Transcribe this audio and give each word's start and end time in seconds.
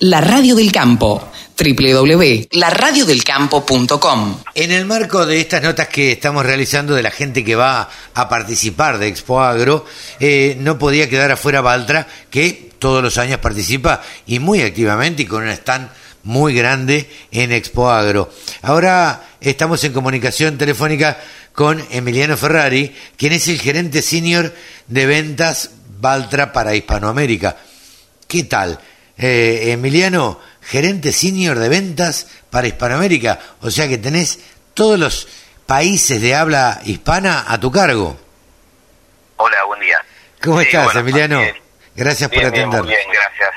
La 0.00 0.20
Radio 0.20 0.56
del 0.56 0.72
Campo, 0.72 1.30
www.laradiodelcampo.com. 1.56 4.40
En 4.52 4.72
el 4.72 4.86
marco 4.86 5.24
de 5.24 5.38
estas 5.38 5.62
notas 5.62 5.86
que 5.86 6.10
estamos 6.10 6.44
realizando 6.44 6.96
de 6.96 7.02
la 7.04 7.12
gente 7.12 7.44
que 7.44 7.54
va 7.54 7.88
a 8.12 8.28
participar 8.28 8.98
de 8.98 9.06
Expo 9.06 9.40
Agro, 9.40 9.86
eh, 10.18 10.56
no 10.58 10.80
podía 10.80 11.08
quedar 11.08 11.30
afuera 11.30 11.60
Baltra, 11.60 12.08
que 12.28 12.72
todos 12.80 13.04
los 13.04 13.18
años 13.18 13.38
participa 13.38 14.02
y 14.26 14.40
muy 14.40 14.62
activamente 14.62 15.22
y 15.22 15.26
con 15.26 15.44
un 15.44 15.50
stand 15.50 15.88
muy 16.24 16.54
grande 16.54 17.08
en 17.30 17.52
Expo 17.52 17.88
Agro. 17.88 18.32
Ahora 18.62 19.22
estamos 19.40 19.84
en 19.84 19.92
comunicación 19.92 20.58
telefónica 20.58 21.20
con 21.52 21.80
Emiliano 21.92 22.36
Ferrari, 22.36 22.92
quien 23.16 23.32
es 23.32 23.46
el 23.46 23.60
gerente 23.60 24.02
senior 24.02 24.52
de 24.88 25.06
ventas 25.06 25.70
Baltra 26.00 26.52
para 26.52 26.74
Hispanoamérica. 26.74 27.58
¿Qué 28.26 28.42
tal? 28.42 28.80
Eh, 29.16 29.70
Emiliano, 29.70 30.40
gerente 30.60 31.12
senior 31.12 31.58
de 31.58 31.68
ventas 31.68 32.26
para 32.50 32.66
Hispanoamérica, 32.66 33.38
o 33.60 33.70
sea 33.70 33.86
que 33.86 33.98
tenés 33.98 34.40
todos 34.74 34.98
los 34.98 35.28
países 35.66 36.20
de 36.20 36.34
habla 36.34 36.80
hispana 36.84 37.44
a 37.46 37.60
tu 37.60 37.70
cargo. 37.70 38.16
Hola, 39.36 39.64
buen 39.64 39.80
día. 39.80 40.04
¿Cómo 40.42 40.60
estás, 40.60 40.96
Emiliano? 40.96 41.40
Gracias 41.94 42.28
por 42.28 42.44
atender. 42.44 42.82
Bien, 42.82 42.98
bien, 42.98 43.10
gracias. 43.12 43.54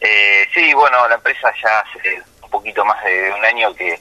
Eh, 0.00 0.46
sí, 0.54 0.74
bueno, 0.74 1.08
la 1.08 1.14
empresa 1.14 1.52
ya 1.62 1.80
hace 1.80 2.22
un 2.42 2.50
poquito 2.50 2.84
más 2.84 3.02
de 3.02 3.32
un 3.32 3.44
año 3.44 3.74
que 3.74 3.98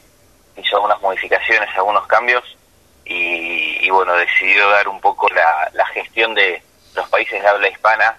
hizo 0.57 0.75
algunas 0.75 1.01
modificaciones, 1.01 1.69
algunos 1.75 2.05
cambios, 2.07 2.43
y, 3.05 3.89
bueno, 3.89 4.13
decidió 4.13 4.69
dar 4.69 4.87
un 4.87 5.01
poco 5.01 5.27
la, 5.29 5.69
la 5.73 5.85
gestión 5.87 6.35
de 6.35 6.61
los 6.95 7.07
países 7.09 7.41
de 7.41 7.47
habla 7.47 7.69
hispana 7.69 8.15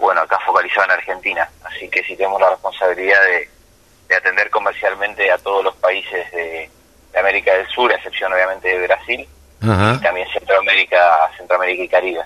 bueno, 0.00 0.22
acá 0.22 0.38
focalizado 0.44 0.86
en 0.86 0.90
Argentina. 0.92 1.48
Así 1.64 1.88
que 1.88 2.02
sí 2.04 2.16
tenemos 2.16 2.40
la 2.40 2.50
responsabilidad 2.50 3.20
de, 3.24 3.48
atender 4.14 4.50
comercialmente 4.50 5.30
a 5.30 5.38
todos 5.38 5.64
los 5.64 5.76
países 5.76 6.30
de, 6.32 6.68
América 7.18 7.54
del 7.54 7.66
Sur, 7.68 7.92
a 7.92 7.96
excepción 7.96 8.32
obviamente 8.32 8.68
de 8.68 8.86
Brasil, 8.86 9.28
y 9.62 10.02
también 10.02 10.26
Centroamérica, 10.32 11.30
Centroamérica 11.36 11.82
y 11.82 11.88
Caribe. 11.88 12.20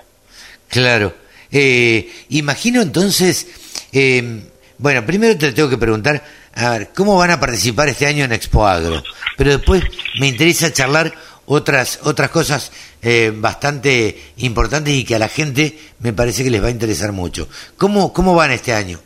Claro. 0.69 1.13
Eh, 1.51 2.25
imagino 2.29 2.81
entonces, 2.81 3.47
eh, 3.91 4.43
bueno, 4.77 5.05
primero 5.05 5.37
te 5.37 5.51
tengo 5.53 5.69
que 5.69 5.77
preguntar, 5.77 6.21
a 6.55 6.69
ver, 6.71 6.89
¿cómo 6.95 7.17
van 7.17 7.31
a 7.31 7.39
participar 7.39 7.89
este 7.89 8.07
año 8.07 8.25
en 8.25 8.31
Expo 8.33 8.65
Agro? 8.65 9.03
Pero 9.37 9.57
después 9.57 9.83
me 10.19 10.27
interesa 10.27 10.71
charlar 10.71 11.11
otras, 11.47 11.99
otras 12.03 12.29
cosas 12.29 12.71
eh, 13.01 13.31
bastante 13.33 14.33
importantes 14.37 14.93
y 14.93 15.05
que 15.05 15.15
a 15.15 15.19
la 15.19 15.27
gente 15.27 15.77
me 15.99 16.13
parece 16.13 16.43
que 16.43 16.49
les 16.49 16.63
va 16.63 16.67
a 16.67 16.71
interesar 16.71 17.11
mucho. 17.11 17.47
¿Cómo, 17.77 18.13
cómo 18.13 18.35
van 18.35 18.51
este 18.51 18.73
año? 18.73 18.99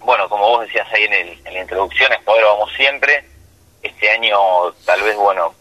Bueno, 0.00 0.28
como 0.28 0.48
vos 0.48 0.66
decías 0.66 0.86
ahí 0.92 1.04
en, 1.04 1.12
el, 1.12 1.28
en 1.44 1.54
la 1.54 1.60
introducción, 1.60 2.12
poder 2.24 2.44
vamos 2.44 2.70
siempre. 2.76 3.24
Este 3.82 4.10
año, 4.10 4.36
tal 4.84 5.02
vez, 5.02 5.16
bueno, 5.16 5.54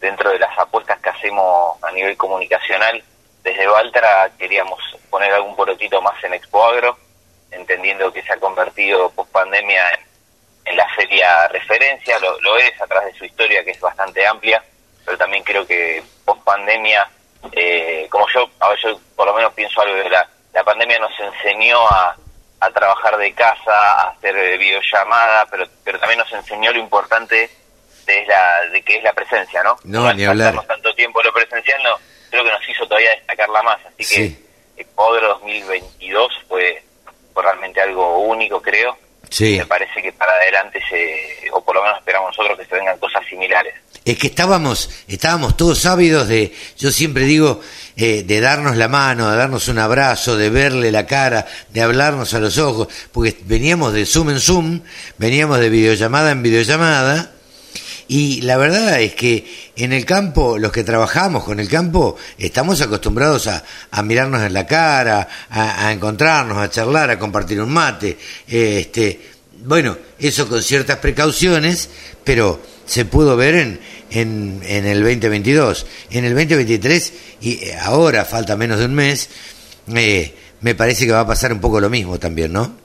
dentro 0.00 0.30
de 0.30 0.38
las 0.38 0.58
apuestas 0.58 0.98
que 1.00 1.10
hacemos 1.10 1.82
a 1.82 1.92
nivel 1.92 2.16
comunicacional, 2.16 3.02
desde 3.42 3.66
Valtra 3.66 4.30
queríamos 4.38 4.80
poner 5.10 5.32
algún 5.32 5.54
porotito 5.54 6.00
más 6.02 6.22
en 6.24 6.34
Expo 6.34 6.64
Agro, 6.64 6.96
entendiendo 7.50 8.12
que 8.12 8.22
se 8.22 8.32
ha 8.32 8.40
convertido 8.40 9.10
post 9.10 9.30
pandemia 9.30 9.82
en, 10.64 10.76
la 10.76 10.88
feria 10.96 11.48
referencia, 11.48 12.18
lo, 12.18 12.40
lo 12.40 12.58
es 12.58 12.78
a 12.80 12.86
través 12.86 13.12
de 13.12 13.18
su 13.18 13.24
historia 13.24 13.64
que 13.64 13.70
es 13.70 13.80
bastante 13.80 14.26
amplia 14.26 14.62
pero 15.06 15.16
también 15.16 15.44
creo 15.44 15.66
que 15.66 16.02
post 16.24 16.42
pandemia, 16.42 17.08
eh, 17.52 18.06
como 18.10 18.26
yo, 18.34 18.50
a 18.58 18.68
ver, 18.68 18.78
yo 18.82 19.00
por 19.14 19.26
lo 19.26 19.34
menos 19.34 19.54
pienso 19.54 19.80
algo 19.80 19.94
de 19.94 20.10
la, 20.10 20.28
la 20.52 20.64
pandemia 20.64 20.98
nos 20.98 21.12
enseñó 21.18 21.86
a, 21.86 22.16
a 22.60 22.70
trabajar 22.70 23.16
de 23.16 23.32
casa, 23.32 23.72
a 23.72 24.10
hacer 24.10 24.36
eh, 24.36 24.58
videollamada, 24.58 25.46
pero, 25.46 25.64
pero 25.84 25.98
también 26.00 26.18
nos 26.18 26.32
enseñó 26.32 26.72
lo 26.72 26.80
importante 26.80 27.48
de, 28.04 28.26
la, 28.26 28.66
de 28.72 28.82
que 28.82 28.96
es 28.96 29.04
la 29.04 29.12
presencia, 29.12 29.62
¿no? 29.62 29.78
No, 29.84 30.12
ni 30.12 30.24
hablar. 30.24 30.60
tanto 30.66 30.94
tiempo 30.94 31.22
lo 31.22 31.32
presencial, 31.32 31.80
no, 31.84 31.96
creo 32.30 32.44
que 32.44 32.50
nos 32.50 32.68
hizo 32.68 32.86
todavía 32.86 33.10
destacarla 33.10 33.62
más, 33.62 33.78
así 33.86 34.14
que 34.14 34.46
el 34.76 34.86
Poder 34.86 35.22
2022 35.22 36.28
fue, 36.48 36.82
fue 37.32 37.42
realmente 37.42 37.80
algo 37.80 38.18
único, 38.18 38.60
creo. 38.60 38.96
Sí. 39.30 39.58
Me 39.58 39.66
parece 39.66 40.02
que 40.02 40.12
para 40.12 40.32
adelante 40.32 40.80
se, 40.88 41.50
o 41.52 41.62
por 41.64 41.74
lo 41.74 41.82
menos 41.82 41.98
esperamos 41.98 42.30
nosotros 42.36 42.58
que 42.58 42.66
se 42.66 42.74
vengan 42.74 42.98
cosas 42.98 43.24
similares 43.28 43.74
es 44.06 44.16
que 44.18 44.28
estábamos, 44.28 44.88
estábamos 45.08 45.56
todos 45.56 45.84
ávidos 45.84 46.28
de, 46.28 46.54
yo 46.78 46.92
siempre 46.92 47.24
digo, 47.24 47.60
eh, 47.96 48.22
de 48.22 48.40
darnos 48.40 48.76
la 48.76 48.86
mano, 48.86 49.28
de 49.28 49.36
darnos 49.36 49.66
un 49.66 49.80
abrazo, 49.80 50.36
de 50.36 50.48
verle 50.48 50.92
la 50.92 51.06
cara, 51.06 51.44
de 51.70 51.82
hablarnos 51.82 52.32
a 52.32 52.38
los 52.38 52.56
ojos, 52.56 52.86
porque 53.10 53.36
veníamos 53.42 53.92
de 53.92 54.06
Zoom 54.06 54.30
en 54.30 54.40
Zoom, 54.40 54.80
veníamos 55.18 55.58
de 55.58 55.70
videollamada 55.70 56.30
en 56.30 56.40
videollamada, 56.44 57.32
y 58.08 58.42
la 58.42 58.56
verdad 58.56 59.00
es 59.00 59.14
que 59.14 59.44
en 59.76 59.92
el 59.92 60.04
campo, 60.04 60.58
los 60.58 60.72
que 60.72 60.84
trabajamos 60.84 61.44
con 61.44 61.60
el 61.60 61.68
campo, 61.68 62.16
estamos 62.38 62.80
acostumbrados 62.80 63.48
a, 63.48 64.02
mirarnos 64.02 64.42
en 64.42 64.52
la 64.52 64.66
cara, 64.66 65.28
a, 65.50 65.86
a, 65.86 65.92
encontrarnos, 65.92 66.58
a 66.58 66.70
charlar, 66.70 67.10
a 67.10 67.18
compartir 67.18 67.60
un 67.60 67.72
mate, 67.72 68.16
este, 68.46 69.20
bueno, 69.64 69.96
eso 70.18 70.48
con 70.48 70.62
ciertas 70.62 70.98
precauciones, 70.98 71.90
pero 72.22 72.60
se 72.84 73.04
pudo 73.04 73.36
ver 73.36 73.56
en, 73.56 73.80
en, 74.10 74.60
en 74.64 74.86
el 74.86 75.02
2022. 75.02 75.86
En 76.10 76.24
el 76.24 76.34
2023, 76.34 77.36
y 77.40 77.64
eh, 77.64 77.76
ahora 77.80 78.24
falta 78.24 78.56
menos 78.56 78.78
de 78.78 78.84
un 78.86 78.94
mes, 78.94 79.28
eh, 79.94 80.34
me 80.60 80.74
parece 80.74 81.06
que 81.06 81.12
va 81.12 81.20
a 81.20 81.26
pasar 81.26 81.52
un 81.52 81.60
poco 81.60 81.80
lo 81.80 81.90
mismo 81.90 82.18
también, 82.18 82.52
¿no? 82.52 82.76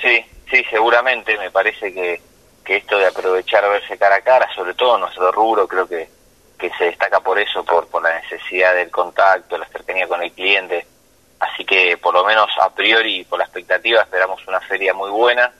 Sí, 0.00 0.24
sí, 0.50 0.62
seguramente. 0.70 1.36
Me 1.38 1.50
parece 1.50 1.92
que, 1.92 2.20
que 2.64 2.76
esto 2.76 2.98
de 2.98 3.06
aprovechar 3.06 3.68
verse 3.68 3.98
cara 3.98 4.16
a 4.16 4.20
cara, 4.20 4.48
sobre 4.54 4.74
todo 4.74 4.98
nuestro 4.98 5.32
rubro, 5.32 5.66
creo 5.66 5.88
que, 5.88 6.08
que 6.58 6.70
se 6.78 6.84
destaca 6.84 7.20
por 7.20 7.38
eso, 7.38 7.64
por, 7.64 7.88
por 7.88 8.02
la 8.02 8.20
necesidad 8.20 8.74
del 8.74 8.90
contacto, 8.90 9.58
la 9.58 9.66
cercanía 9.66 10.06
con 10.06 10.22
el 10.22 10.32
cliente. 10.32 10.86
Así 11.38 11.64
que 11.64 11.96
por 11.96 12.12
lo 12.12 12.24
menos 12.24 12.50
a 12.60 12.70
priori, 12.70 13.24
por 13.24 13.38
la 13.38 13.46
expectativa, 13.46 14.02
esperamos 14.02 14.46
una 14.46 14.60
feria 14.60 14.92
muy 14.92 15.10
buena. 15.10 15.52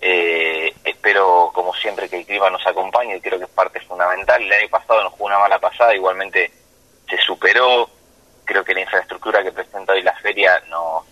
Eh, 0.00 0.74
espero, 0.84 1.50
como 1.54 1.72
siempre, 1.74 2.10
que 2.10 2.18
el 2.18 2.26
clima 2.26 2.50
nos 2.50 2.66
acompañe, 2.66 3.20
creo 3.22 3.38
que 3.38 3.46
es 3.46 3.50
parte 3.50 3.80
fundamental. 3.80 4.42
El 4.42 4.52
año 4.52 4.68
pasado 4.68 5.02
nos 5.02 5.12
jugó 5.12 5.26
una 5.26 5.38
mala 5.38 5.58
pasada, 5.58 5.94
igualmente 5.94 6.52
se 7.08 7.16
superó. 7.18 7.88
Creo 8.44 8.62
que 8.62 8.74
la 8.74 8.82
infraestructura 8.82 9.42
que 9.42 9.52
presenta 9.52 9.94
hoy 9.94 10.02
la 10.02 10.14
feria 10.16 10.62
nos, 10.68 11.04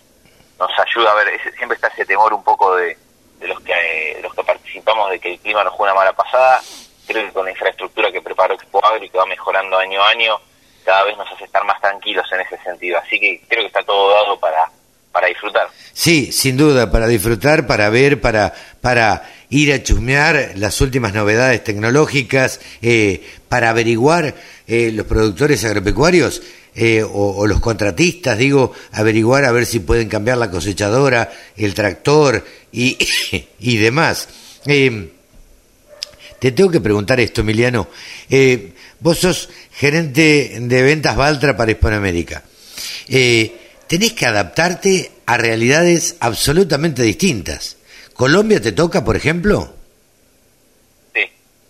nos 0.59 0.71
ayuda 0.79 1.11
a 1.11 1.15
ver, 1.15 1.41
siempre 1.57 1.75
está 1.75 1.87
ese 1.87 2.05
temor 2.05 2.33
un 2.33 2.43
poco 2.43 2.75
de, 2.75 2.95
de 3.39 3.47
los 3.47 3.59
que 3.61 4.19
los 4.21 4.33
que 4.33 4.43
participamos 4.43 5.11
de 5.11 5.19
que 5.19 5.33
el 5.33 5.39
clima 5.39 5.63
nos 5.63 5.73
jugó 5.73 5.85
una 5.85 5.93
mala 5.95 6.13
pasada. 6.13 6.61
Creo 7.05 7.25
que 7.25 7.33
con 7.33 7.45
la 7.45 7.51
infraestructura 7.51 8.11
que 8.11 8.21
preparó 8.21 8.53
Expo 8.53 8.83
Agro 8.83 9.03
y 9.03 9.09
que 9.09 9.17
va 9.17 9.25
mejorando 9.25 9.77
año 9.77 10.01
a 10.01 10.09
año, 10.09 10.39
cada 10.85 11.03
vez 11.03 11.17
nos 11.17 11.29
hace 11.31 11.45
estar 11.45 11.63
más 11.65 11.79
tranquilos 11.81 12.25
en 12.31 12.41
ese 12.41 12.57
sentido. 12.63 12.97
Así 12.99 13.19
que 13.19 13.41
creo 13.47 13.61
que 13.61 13.67
está 13.67 13.83
todo 13.83 14.09
dado 14.09 14.39
para, 14.39 14.69
para 15.11 15.27
disfrutar. 15.27 15.67
Sí, 15.91 16.31
sin 16.31 16.57
duda, 16.57 16.91
para 16.91 17.07
disfrutar, 17.07 17.67
para 17.67 17.89
ver, 17.89 18.19
para, 18.19 18.53
para 18.81 19.29
ir 19.49 19.71
a 19.71 19.83
chusmear 19.83 20.53
las 20.55 20.81
últimas 20.81 21.13
novedades 21.13 21.63
tecnológicas, 21.63 22.59
eh, 22.81 23.21
para 23.47 23.69
averiguar 23.69 24.33
eh, 24.65 24.91
los 24.91 25.05
productores 25.05 25.63
agropecuarios 25.65 26.41
eh, 26.75 27.05
o, 27.07 27.45
los 27.45 27.59
contratistas, 27.59 28.35
digo, 28.39 28.71
averiguar 28.91 29.45
a 29.45 29.51
ver 29.51 29.67
si 29.67 29.79
pueden 29.79 30.09
cambiar 30.09 30.39
la 30.39 30.49
cosechadora, 30.49 31.31
el 31.55 31.75
tractor 31.75 32.43
y, 32.73 32.97
y 33.59 33.77
demás. 33.77 34.27
te 34.65 36.51
tengo 36.51 36.69
que 36.69 36.81
preguntar 36.81 37.19
esto, 37.21 37.41
Emiliano. 37.41 37.87
vos 38.99 39.19
sos 39.19 39.49
gerente 39.71 40.57
de 40.59 40.81
ventas 40.81 41.15
Valtra 41.15 41.55
para 41.55 41.71
Hispanoamérica. 41.71 42.43
tenés 43.07 44.13
que 44.13 44.25
adaptarte 44.25 45.11
a 45.25 45.37
realidades 45.37 46.17
absolutamente 46.19 47.03
distintas. 47.03 47.77
¿Colombia 48.13 48.61
te 48.61 48.71
toca, 48.71 49.03
por 49.03 49.15
ejemplo? 49.15 49.73
Sí, 51.13 51.21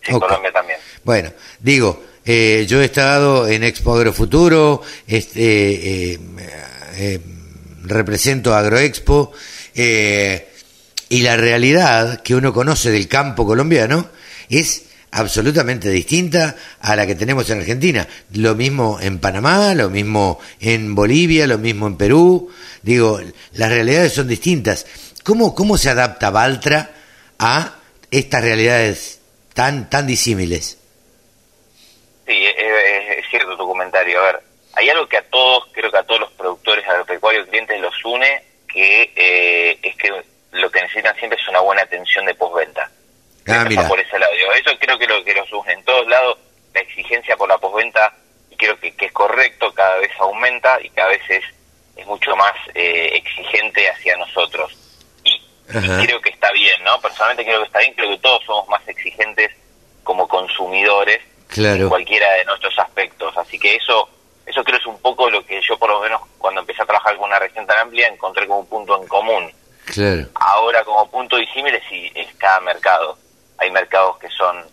sí 0.05 0.11
Colombia 0.11 0.51
también. 0.51 0.79
Bueno, 1.03 1.31
digo, 1.59 2.03
eh, 2.25 2.65
yo 2.67 2.81
he 2.81 2.85
estado 2.85 3.47
en 3.47 3.63
Expo 3.63 3.95
Agrofuturo, 3.95 4.81
este, 5.07 6.13
eh, 6.13 6.19
eh, 6.95 7.19
represento 7.83 8.53
Agroexpo, 8.53 9.31
y 11.13 11.21
la 11.21 11.37
realidad 11.37 12.23
que 12.23 12.33
uno 12.33 12.51
conoce 12.51 12.89
del 12.89 13.07
campo 13.07 13.45
colombiano 13.45 14.09
es 14.49 14.89
absolutamente 15.11 15.91
distinta 15.91 16.55
a 16.81 16.95
la 16.95 17.05
que 17.05 17.13
tenemos 17.13 17.47
en 17.51 17.59
Argentina. 17.59 18.07
Lo 18.33 18.55
mismo 18.55 18.97
en 18.99 19.19
Panamá, 19.19 19.75
lo 19.75 19.91
mismo 19.91 20.39
en 20.59 20.95
Bolivia, 20.95 21.45
lo 21.45 21.59
mismo 21.59 21.85
en 21.85 21.97
Perú. 21.97 22.51
Digo, 22.81 23.19
las 23.51 23.69
realidades 23.69 24.13
son 24.13 24.27
distintas. 24.27 24.87
¿Cómo, 25.23 25.53
cómo 25.53 25.77
se 25.77 25.91
adapta 25.91 26.31
Valtra 26.31 26.89
a 27.37 27.75
estas 28.09 28.43
realidades 28.43 29.21
tan, 29.53 29.91
tan 29.91 30.07
disímiles? 30.07 30.79
Sí, 32.25 32.43
es, 32.43 33.23
cierto 33.29 33.55
tu 33.55 33.67
comentario. 33.67 34.19
A 34.19 34.23
ver, 34.23 34.39
hay 34.73 34.89
algo 34.89 35.07
que 35.07 35.17
a 35.17 35.29
todos, 35.29 35.65
creo 35.73 35.91
que 35.91 35.97
a 35.99 36.03
todos 36.05 36.21
los 36.21 36.31
productores 36.31 36.83
agropecuarios 36.87 37.47
clientes 37.49 37.79
los 37.79 37.93
une, 38.03 38.41
que 38.67 39.13
eh, 39.15 39.77
es 39.83 39.95
que 39.95 40.09
lo 40.53 40.69
que 40.71 40.81
necesitan 40.81 41.15
siempre 41.17 41.39
es 41.41 41.47
una 41.47 41.59
buena 41.59 41.81
atención 41.81 42.25
de 42.25 42.35
postventa. 42.35 42.89
Ah, 43.65 43.69
mira. 43.69 43.87
por 43.87 43.99
ese 43.99 44.17
lado. 44.19 44.31
Eso 44.55 44.71
creo 44.79 44.97
que 44.97 45.07
lo 45.07 45.23
que 45.23 45.33
los 45.33 45.51
une. 45.51 45.73
En 45.73 45.83
todos 45.83 46.07
lados 46.07 46.37
la 46.73 46.81
exigencia 46.81 47.35
por 47.37 47.47
la 47.49 47.57
postventa, 47.57 48.13
y 48.49 48.55
creo 48.55 48.79
que, 48.79 48.95
que 48.95 49.05
es 49.05 49.11
correcto, 49.11 49.71
cada 49.73 49.97
vez 49.99 50.11
aumenta 50.19 50.79
y 50.81 50.89
cada 50.89 51.09
vez 51.09 51.21
es, 51.29 51.43
es 51.95 52.05
mucho 52.07 52.35
más 52.35 52.53
eh, 52.73 53.11
exigente 53.13 53.87
hacia 53.89 54.17
nosotros. 54.17 54.75
Y, 55.23 55.31
y 55.31 56.05
creo 56.05 56.19
que 56.21 56.29
está 56.31 56.51
bien, 56.51 56.83
¿no? 56.83 56.99
Personalmente 56.99 57.45
creo 57.45 57.59
que 57.59 57.67
está 57.67 57.79
bien, 57.79 57.93
creo 57.93 58.09
que 58.09 58.17
todos 58.17 58.43
somos 58.45 58.67
más 58.69 58.87
exigentes 58.87 59.51
como 60.03 60.27
consumidores 60.27 61.19
Claro. 61.47 61.83
en 61.83 61.89
cualquiera 61.89 62.31
de 62.33 62.45
nuestros 62.45 62.77
aspectos. 62.79 63.37
Así 63.37 63.59
que 63.59 63.75
eso 63.75 64.09
eso 64.45 64.63
creo 64.63 64.77
es 64.79 64.85
un 64.87 64.99
poco 64.99 65.29
lo 65.29 65.45
que 65.45 65.61
yo 65.61 65.77
por 65.77 65.89
lo 65.89 66.01
menos 66.01 66.21
cuando 66.39 66.61
empecé 66.61 66.81
a 66.81 66.85
trabajar 66.85 67.15
con 67.15 67.27
una 67.29 67.37
región 67.39 67.65
tan 67.67 67.79
amplia 67.79 68.07
encontré 68.07 68.47
como 68.47 68.61
un 68.61 68.67
punto 68.67 68.99
en 68.99 69.07
común. 69.07 69.51
Claro. 69.85 70.25
Ahora 70.35 70.83
como 70.83 71.09
punto 71.11 71.37
disímile 71.37 71.81
sí 71.87 72.11
es 72.15 72.33
cada 72.35 72.59
mercado. 72.61 73.17
Hay 73.59 73.69
mercados 73.69 74.17
que 74.17 74.29
son 74.29 74.65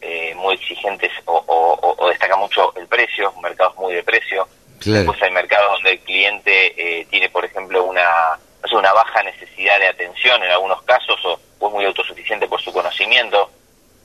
eh, 0.00 0.32
muy 0.36 0.54
exigentes 0.54 1.10
o, 1.24 1.34
o, 1.46 1.94
o 1.98 2.08
destaca 2.08 2.36
mucho 2.36 2.72
el 2.76 2.86
precio, 2.86 3.32
mercados 3.68 3.76
muy 3.76 3.94
de 3.94 4.02
precio. 4.02 4.48
Claro. 4.80 4.98
Después 4.98 5.22
hay 5.22 5.30
mercados 5.30 5.72
donde 5.72 5.92
el 5.92 6.00
cliente 6.00 6.74
eh, 6.76 7.06
tiene, 7.10 7.28
por 7.28 7.44
ejemplo, 7.44 7.84
una, 7.84 8.38
no 8.62 8.68
sé, 8.68 8.76
una 8.76 8.92
baja 8.92 9.22
necesidad 9.22 9.78
de 9.78 9.88
atención 9.88 10.42
en 10.42 10.50
algunos 10.50 10.82
casos 10.82 11.18
o, 11.24 11.40
o 11.58 11.68
es 11.68 11.74
muy 11.74 11.84
autosuficiente 11.84 12.46
por 12.46 12.60
su 12.60 12.72
conocimiento. 12.72 13.50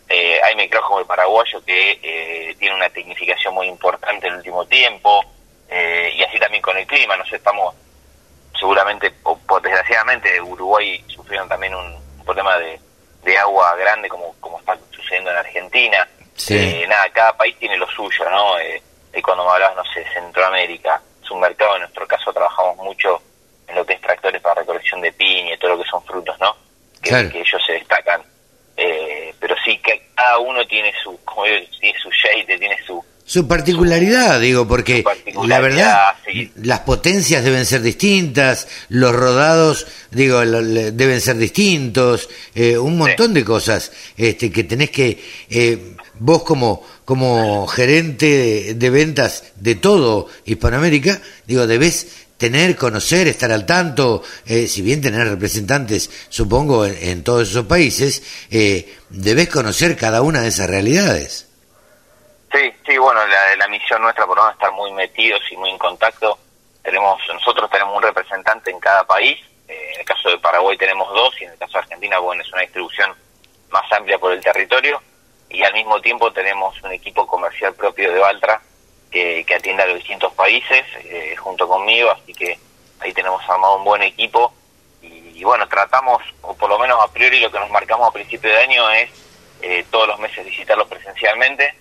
Eh, 0.09 0.39
hay 0.43 0.55
mercados 0.55 0.87
como 0.87 0.99
el 0.99 1.05
paraguayo 1.05 1.63
que 1.63 1.99
eh, 2.01 2.55
tiene 2.59 2.75
una 2.75 2.89
tecnificación 2.89 3.53
muy 3.53 3.67
importante 3.67 4.27
en 4.27 4.33
el 4.33 4.39
último 4.39 4.65
tiempo 4.65 5.23
eh, 5.69 6.11
y 6.15 6.23
así 6.23 6.39
también 6.39 6.61
con 6.61 6.77
el 6.77 6.87
clima. 6.87 7.15
No 7.17 7.25
sé, 7.25 7.37
estamos 7.37 7.75
seguramente, 8.59 9.13
o 9.23 9.37
por 9.37 9.61
desgraciadamente, 9.61 10.41
Uruguay 10.41 11.03
sufrieron 11.07 11.47
también 11.47 11.75
un, 11.75 11.93
un 11.93 12.25
problema 12.25 12.57
de, 12.57 12.79
de 13.23 13.37
agua 13.37 13.75
grande 13.75 14.09
como, 14.09 14.33
como 14.39 14.59
está 14.59 14.77
sucediendo 14.91 15.31
en 15.31 15.37
Argentina. 15.37 16.07
Sí. 16.35 16.57
Eh, 16.57 16.87
nada, 16.87 17.09
cada 17.11 17.37
país 17.37 17.55
tiene 17.59 17.77
lo 17.77 17.87
suyo, 17.91 18.27
¿no? 18.29 18.57
Eh, 18.59 18.81
y 19.15 19.21
cuando 19.21 19.45
me 19.45 19.51
hablabas, 19.51 19.75
no 19.75 19.85
sé, 19.93 20.03
Centroamérica, 20.11 20.99
es 21.21 21.29
un 21.29 21.39
mercado, 21.39 21.75
en 21.75 21.81
nuestro 21.81 22.07
caso 22.07 22.33
trabajamos 22.33 22.77
mucho 22.77 23.21
en 23.67 23.75
lo 23.75 23.85
que 23.85 23.93
es 23.93 24.01
tractores 24.01 24.41
para 24.41 24.61
recolección 24.61 25.01
de 25.01 25.11
piña 25.23 25.53
y 25.53 25.57
todo 25.57 25.75
lo 25.75 25.83
que 25.83 25.89
son 25.89 26.03
frutos, 26.03 26.35
¿no? 26.39 26.55
Que, 27.01 27.09
Claro. 27.09 27.29
que 27.29 27.39
ellos 27.39 27.61
se 27.65 27.73
destacan. 27.73 28.21
Eh, 28.75 29.33
pero 29.39 29.55
sí, 29.63 29.77
que 29.83 30.07
cada 30.15 30.39
uno 30.39 30.65
tiene 30.65 30.91
su, 31.03 31.17
como 31.23 31.45
digo, 31.45 31.57
tiene 31.79 31.97
su 31.99 32.09
shade, 32.09 32.57
tiene 32.57 32.77
su... 32.85 33.03
Su 33.25 33.47
particularidad, 33.47 34.39
digo, 34.41 34.67
porque 34.67 35.01
particularidad, 35.01 35.55
la 35.55 35.61
verdad, 35.61 36.15
sí. 36.25 36.51
las 36.61 36.79
potencias 36.81 37.43
deben 37.43 37.65
ser 37.65 37.81
distintas, 37.81 38.67
los 38.89 39.15
rodados, 39.15 39.87
digo, 40.11 40.41
deben 40.41 41.21
ser 41.21 41.37
distintos, 41.37 42.29
eh, 42.53 42.77
un 42.77 42.97
montón 42.97 43.33
de 43.33 43.45
cosas 43.45 43.91
este, 44.17 44.51
que 44.51 44.65
tenés 44.65 44.89
que, 44.89 45.23
eh, 45.49 45.95
vos 46.15 46.43
como, 46.43 46.85
como 47.05 47.65
gerente 47.67 48.25
de, 48.25 48.73
de 48.73 48.89
ventas 48.89 49.53
de 49.55 49.75
todo 49.75 50.27
Hispanoamérica, 50.45 51.21
digo, 51.47 51.65
debes 51.65 52.22
tener, 52.43 52.75
conocer, 52.75 53.29
estar 53.29 53.53
al 53.53 53.65
tanto, 53.65 54.21
eh, 54.45 54.67
si 54.67 54.81
bien 54.81 55.01
tener 55.01 55.25
representantes, 55.29 56.27
supongo, 56.27 56.85
en, 56.85 57.23
todos 57.23 57.49
esos 57.49 57.65
países, 57.67 58.21
eh, 58.51 58.99
debes 59.07 59.47
conocer 59.47 59.95
cada 59.95 60.21
una 60.21 60.41
de 60.41 60.49
esas 60.49 60.69
realidades. 60.69 61.49
Sí, 62.51 62.69
sí, 62.85 62.97
bueno, 62.97 63.25
la, 63.27 63.55
la 63.55 63.67
misión 63.69 64.01
nuestra 64.01 64.27
por 64.27 64.35
menos 64.35 64.51
estar 64.51 64.73
muy 64.73 64.91
metidos 64.91 65.39
y 65.51 65.55
muy 65.55 65.69
en 65.69 65.77
contacto. 65.77 66.37
Tenemos, 66.83 67.17
nosotros 67.33 67.69
tenemos 67.69 67.95
un 67.95 68.03
representante 68.03 68.71
en 68.71 68.79
cada 68.81 69.05
país. 69.05 69.39
Eh, 69.69 69.91
en 69.93 70.01
el 70.01 70.05
caso 70.05 70.27
de 70.27 70.37
Paraguay 70.37 70.77
tenemos 70.77 71.07
dos 71.13 71.33
y 71.39 71.45
en 71.45 71.51
el 71.51 71.57
caso 71.57 71.77
de 71.77 71.79
Argentina, 71.79 72.19
bueno, 72.19 72.41
es 72.41 72.51
una 72.51 72.63
distribución 72.63 73.09
más 73.71 73.89
amplia 73.93 74.17
por 74.17 74.33
el 74.33 74.41
territorio. 74.41 75.01
Y 75.49 75.63
al 75.63 75.73
mismo 75.73 76.01
tiempo 76.01 76.33
tenemos 76.33 76.75
un 76.83 76.91
equipo 76.91 77.25
comercial 77.25 77.73
propio 77.73 78.11
de 78.11 78.19
Valtra 78.19 78.61
que, 79.13 79.45
que 79.45 79.55
atiende 79.55 79.83
a 79.83 79.85
los 79.85 79.97
distintos 79.99 80.33
países 80.33 80.83
eh, 81.05 81.35
junto 81.37 81.67
conmigo, 81.67 82.11
así 82.11 82.33
que 82.33 82.59
ahí 82.99 83.13
tenemos 83.13 83.41
armado 83.47 83.77
un 83.77 83.83
buen 83.85 84.01
equipo. 84.01 84.51
Y, 85.01 85.39
y 85.39 85.43
bueno, 85.43 85.67
tratamos, 85.69 86.21
o 86.41 86.53
por 86.55 86.69
lo 86.69 86.79
menos 86.79 86.99
a 87.01 87.11
priori 87.13 87.39
lo 87.39 87.51
que 87.51 87.59
nos 87.59 87.69
marcamos 87.69 88.07
a 88.09 88.11
principio 88.11 88.49
de 88.49 88.57
año 88.57 88.89
es 88.91 89.09
eh, 89.61 89.85
todos 89.91 90.07
los 90.07 90.19
meses 90.19 90.45
visitarlos 90.45 90.87
presencialmente 90.87 91.73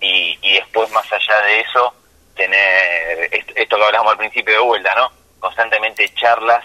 y, 0.00 0.38
y 0.42 0.52
después 0.54 0.90
más 0.90 1.10
allá 1.12 1.40
de 1.46 1.60
eso 1.60 1.94
tener 2.36 3.34
est- 3.34 3.50
esto 3.56 3.76
que 3.76 3.84
hablamos 3.84 4.12
al 4.12 4.18
principio 4.18 4.54
de 4.54 4.60
vuelta 4.60 4.94
no 4.94 5.10
constantemente 5.40 6.08
charlas 6.14 6.64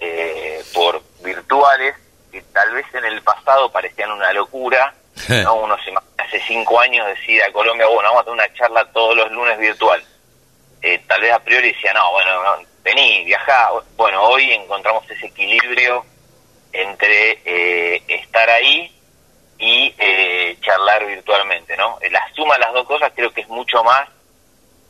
eh, 0.00 0.62
por 0.72 1.02
virtuales 1.22 1.94
que 2.30 2.42
tal 2.42 2.72
vez 2.74 2.86
en 2.94 3.04
el 3.04 3.22
pasado 3.22 3.70
parecían 3.72 4.12
una 4.12 4.32
locura 4.32 4.94
no 5.42 5.54
uno 5.56 5.76
se 5.82 5.90
imagina 5.90 6.07
hace 6.28 6.40
cinco 6.46 6.78
años 6.80 7.06
decir 7.06 7.42
a 7.42 7.50
Colombia 7.52 7.86
bueno 7.86 8.08
vamos 8.10 8.22
a 8.22 8.24
tener 8.24 8.34
una 8.46 8.54
charla 8.54 8.84
todos 8.92 9.16
los 9.16 9.30
lunes 9.32 9.58
virtual 9.58 10.02
Eh, 10.82 11.00
tal 11.08 11.20
vez 11.20 11.32
a 11.32 11.40
priori 11.40 11.72
decía 11.72 11.92
no 11.92 12.12
bueno 12.12 12.42
no, 12.42 12.62
vení 12.84 13.24
viajá 13.24 13.70
bueno 13.96 14.22
hoy 14.22 14.52
encontramos 14.52 15.02
ese 15.10 15.26
equilibrio 15.26 16.04
entre 16.72 17.40
eh, 17.44 18.02
estar 18.08 18.48
ahí 18.50 18.92
y 19.60 19.92
eh, 19.98 20.56
charlar 20.60 21.04
virtualmente, 21.04 21.76
¿no? 21.76 21.98
La 22.12 22.22
suma 22.36 22.54
de 22.54 22.60
las 22.60 22.72
dos 22.74 22.86
cosas 22.86 23.10
creo 23.16 23.32
que 23.32 23.40
es 23.40 23.48
mucho 23.48 23.82
más 23.82 24.06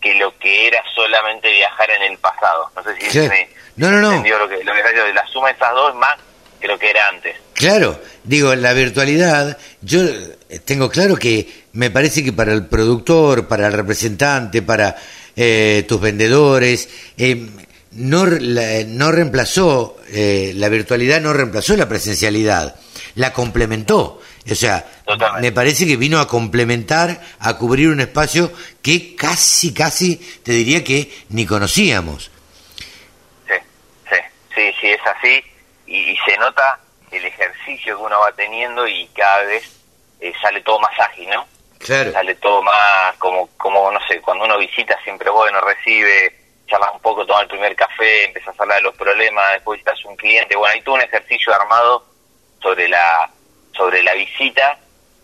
que 0.01 0.15
lo 0.17 0.37
que 0.39 0.67
era 0.67 0.83
solamente 0.95 1.51
viajar 1.51 1.89
en 1.91 2.03
el 2.03 2.19
pasado. 2.19 2.71
No 2.77 2.83
sé 2.83 2.95
si 3.01 3.11
Sí. 3.11 3.29
me 3.29 3.49
No, 3.77 3.89
no, 3.91 3.97
no. 3.99 4.09
entendió 4.09 4.39
lo 4.39 4.47
que, 4.49 4.63
lo 4.63 4.75
que. 4.75 5.13
La 5.15 5.27
suma 5.29 5.49
de 5.49 5.55
esas 5.55 5.73
dos 5.73 5.89
es 5.91 5.95
más 5.95 6.19
que 6.61 6.69
lo 6.69 6.79
que 6.79 6.91
era 6.91 7.09
antes. 7.09 7.35
Claro, 7.59 8.01
digo, 8.23 8.55
la 8.55 8.73
virtualidad, 8.73 9.59
yo 9.83 10.03
eh, 10.05 10.61
tengo 10.65 10.89
claro 10.89 11.17
que 11.17 11.65
me 11.73 11.91
parece 11.91 12.23
que 12.23 12.33
para 12.33 12.53
el 12.53 12.67
productor, 12.67 13.49
para 13.49 13.67
el 13.67 13.73
representante, 13.73 14.63
para 14.63 14.95
eh, 15.35 15.85
tus 15.89 16.01
vendedores, 16.01 16.89
eh, 17.17 17.49
no, 17.93 18.27
la- 18.27 18.85
no 18.87 19.11
reemplazó, 19.11 19.97
eh, 20.09 20.53
la 20.55 20.69
virtualidad 20.69 21.21
no 21.21 21.33
reemplazó 21.33 21.77
la 21.77 21.89
presencialidad, 21.89 22.77
la 23.17 23.33
complementó. 23.33 24.21
O 24.49 24.55
sea, 24.55 24.87
Totalmente. 25.05 25.49
me 25.49 25.53
parece 25.53 25.85
que 25.85 25.97
vino 25.97 26.21
a 26.21 26.29
complementar, 26.29 27.21
a 27.41 27.57
cubrir 27.57 27.89
un 27.89 28.01
espacio 28.01 28.53
que 28.81 29.17
casi, 29.17 29.73
casi, 29.75 30.15
te 30.45 30.53
diría 30.53 30.85
que 30.85 31.13
ni 31.31 31.45
conocíamos. 31.45 32.31
Sí, 33.49 33.55
sí, 34.09 34.17
sí, 34.55 34.63
sí, 34.81 34.87
es 34.87 35.01
así. 35.05 35.43
Y, 35.89 36.13
y 36.13 36.17
se 36.25 36.37
nota 36.39 36.79
el 37.17 37.25
ejercicio 37.25 37.97
que 37.97 38.03
uno 38.03 38.21
va 38.21 38.33
teniendo 38.33 38.87
y 38.87 39.07
cada 39.09 39.43
vez 39.45 39.65
eh, 40.21 40.33
sale 40.41 40.61
todo 40.63 40.79
más 40.81 40.99
ágil, 41.01 41.29
¿no? 41.31 41.47
Claro. 41.79 42.11
sale 42.13 42.35
todo 42.35 42.61
más 42.63 43.15
como, 43.19 43.49
como 43.57 43.91
no 43.93 44.01
sé, 44.09 44.21
cuando 44.21 44.45
uno 44.45 44.59
visita 44.59 44.99
siempre 45.05 45.31
bueno, 45.31 45.61
recibe, 45.61 46.35
charlas 46.67 46.91
un 46.93 47.01
poco, 47.01 47.25
toma 47.25 47.43
el 47.43 47.49
primer 47.49 47.77
café, 47.77 48.25
empiezas 48.25 48.59
a 48.59 48.63
hablar 48.63 48.79
de 48.79 48.83
los 48.83 48.97
problemas, 48.97 49.53
después 49.53 49.79
visitas 49.79 50.05
un 50.05 50.17
cliente, 50.17 50.57
bueno, 50.57 50.75
hay 50.75 50.83
todo 50.83 50.97
un 50.97 51.03
ejercicio 51.03 51.55
armado 51.55 52.05
sobre 52.61 52.89
la, 52.89 53.31
sobre 53.77 54.03
la 54.03 54.13
visita, 54.15 54.77